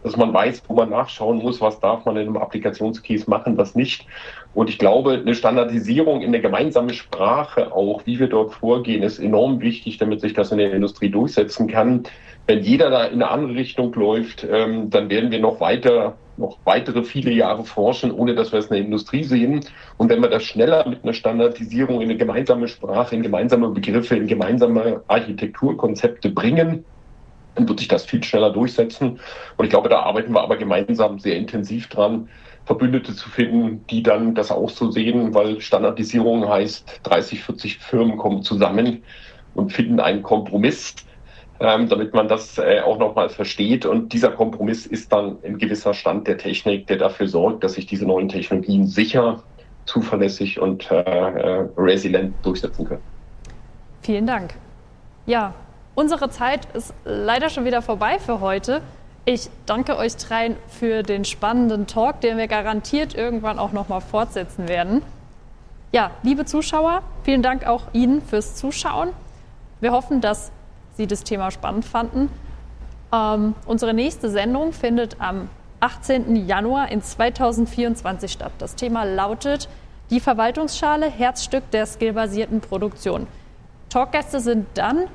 dass 0.03 0.17
man 0.17 0.33
weiß, 0.33 0.63
wo 0.69 0.75
man 0.75 0.89
nachschauen 0.89 1.39
muss, 1.39 1.61
was 1.61 1.81
darf 1.81 2.07
man 2.07 2.17
in 2.17 2.29
einem 2.29 2.39
Applikationscase 2.39 3.29
machen, 3.29 3.59
was 3.59 3.75
nicht. 3.75 4.07
Und 4.55 4.71
ich 4.71 4.79
glaube, 4.79 5.13
eine 5.13 5.35
Standardisierung 5.35 6.23
in 6.23 6.33
der 6.33 6.41
gemeinsamen 6.41 6.95
Sprache 6.95 7.73
auch, 7.73 8.07
wie 8.07 8.19
wir 8.19 8.29
dort 8.29 8.55
vorgehen, 8.55 9.03
ist 9.03 9.19
enorm 9.19 9.61
wichtig, 9.61 9.99
damit 9.99 10.23
sich 10.23 10.33
das 10.33 10.51
in 10.51 10.59
der 10.59 10.73
Industrie 10.73 11.11
durchsetzen 11.11 11.69
kann 11.69 12.05
wenn 12.47 12.63
jeder 12.63 12.91
da 12.91 13.05
in 13.05 13.23
eine 13.23 13.31
andere 13.31 13.55
Richtung 13.55 13.93
läuft, 13.95 14.47
ähm, 14.51 14.91
dann 14.91 15.09
werden 15.11 15.31
wir 15.31 15.39
noch 15.39 15.61
weiter, 15.61 16.17
noch 16.37 16.59
weitere 16.65 17.03
viele 17.03 17.31
Jahre 17.33 17.65
forschen, 17.65 18.11
ohne 18.11 18.35
dass 18.35 18.53
wir 18.53 18.59
es 18.59 18.67
in 18.67 18.77
der 18.77 18.85
Industrie 18.85 19.25
sehen. 19.25 19.65
Und 19.99 20.09
wenn 20.09 20.21
wir 20.23 20.31
das 20.31 20.45
schneller 20.45 20.89
mit 20.89 21.05
einer 21.05 21.13
Standardisierung 21.13 21.97
in 21.97 22.09
eine 22.09 22.17
gemeinsame 22.17 22.69
Sprache, 22.69 23.15
in 23.15 23.23
gemeinsame 23.23 23.69
Begriffe, 23.69 24.17
in 24.17 24.27
gemeinsame 24.27 25.03
Architekturkonzepte 25.09 26.31
bringen, 26.31 26.85
dann 27.55 27.69
wird 27.69 27.81
sich 27.81 27.89
das 27.89 28.05
viel 28.05 28.23
schneller 28.25 28.51
durchsetzen. 28.51 29.21
Und 29.57 29.65
ich 29.65 29.71
glaube, 29.71 29.89
da 29.89 30.01
arbeiten 30.01 30.33
wir 30.33 30.41
aber 30.41 30.57
gemeinsam 30.57 31.19
sehr 31.19 31.37
intensiv 31.37 31.89
dran, 31.89 32.29
Verbündete 32.65 33.15
zu 33.15 33.29
finden, 33.29 33.85
die 33.91 34.03
dann 34.03 34.35
das 34.35 34.51
auch 34.51 34.71
so 34.71 34.91
sehen, 34.91 35.35
weil 35.35 35.61
Standardisierung 35.61 36.49
heißt, 36.49 37.01
30, 37.03 37.43
40 37.43 37.79
Firmen 37.79 38.17
kommen 38.17 38.43
zusammen 38.43 39.03
und 39.55 39.73
finden 39.73 40.01
einen 40.01 40.23
Kompromiss 40.23 40.95
ähm, 41.63 41.89
damit 41.89 42.13
man 42.13 42.29
das 42.29 42.59
äh, 42.59 42.81
auch 42.85 42.99
nochmal 42.99 43.31
versteht. 43.31 43.87
Und 43.87 44.13
dieser 44.13 44.31
Kompromiss 44.31 44.87
ist 44.87 45.11
dann 45.13 45.39
ein 45.43 45.57
gewisser 45.57 45.95
Stand 45.95 46.27
der 46.27 46.37
Technik, 46.37 46.87
der 46.89 46.99
dafür 46.99 47.29
sorgt, 47.29 47.65
dass 47.65 47.75
sich 47.75 47.87
diese 47.87 48.05
neuen 48.05 48.29
Technologien 48.29 48.87
sicher, 48.87 49.43
zuverlässig 49.87 50.61
und 50.61 50.91
äh, 50.91 50.97
äh 51.01 51.69
resilient 51.77 52.35
durchsetzen 52.43 52.87
können. 52.87 53.03
Vielen 54.03 54.27
Dank. 54.27 54.55
Ja, 55.25 55.55
Unsere 55.95 56.31
Zeit 56.31 56.67
ist 56.75 56.95
leider 57.05 57.51
schon 57.51 57.67
wieder 57.67 57.83
vorbei 57.83 58.19
für 58.19 58.41
heute. 58.41 58.81
Ich 59.27 59.51
danke 59.67 59.99
euch 59.99 60.17
dreien 60.17 60.57
für 60.67 61.03
den 61.03 61.27
spannenden 61.27 61.87
Talk, 61.87 62.23
den 62.23 62.39
wir 62.39 62.49
garantiert 62.49 63.15
irgendwann 63.15 63.59
auch 63.59 63.73
noch 63.73 63.89
mal 63.89 64.01
fortsetzen 64.01 64.69
werden. 64.69 65.03
Ja, 65.93 66.13
liebe 66.23 66.47
Zuschauer, 66.47 67.03
vielen 67.25 67.43
Dank 67.43 67.67
auch 67.67 67.83
Ihnen 67.93 68.23
fürs 68.23 68.57
Zuschauen. 68.57 69.11
Wir 69.81 69.93
hoffen, 69.93 70.23
dass 70.23 70.51
Sie 70.95 71.07
das 71.07 71.25
Thema 71.25 71.51
spannend 71.51 71.85
fanden. 71.85 72.31
Ähm, 73.13 73.55
unsere 73.67 73.95
nächste 73.95 74.31
Sendung 74.31 74.73
findet 74.73 75.21
am 75.21 75.49
18. 75.81 76.47
Januar 76.47 76.91
in 76.91 77.03
2024 77.03 78.31
statt. 78.31 78.53
Das 78.59 78.77
Thema 78.77 79.05
lautet 79.05 79.69
die 80.11 80.21
Verwaltungsschale, 80.21 81.11
Herzstück 81.11 81.71
der 81.71 81.87
skillbasierten 81.87 82.61
Produktion. 82.61 83.27
Talkgäste 83.89 84.41
sind 84.41 84.67
dann 84.75 85.09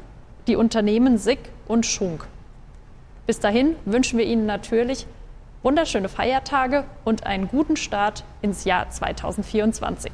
die 0.47 0.55
Unternehmen 0.55 1.17
SIG 1.17 1.39
und 1.67 1.85
Schunk. 1.85 2.27
Bis 3.25 3.39
dahin 3.39 3.75
wünschen 3.85 4.17
wir 4.17 4.25
Ihnen 4.25 4.45
natürlich 4.45 5.07
wunderschöne 5.63 6.09
Feiertage 6.09 6.85
und 7.03 7.25
einen 7.25 7.47
guten 7.47 7.75
Start 7.75 8.23
ins 8.41 8.63
Jahr 8.63 8.89
2024. 8.89 10.11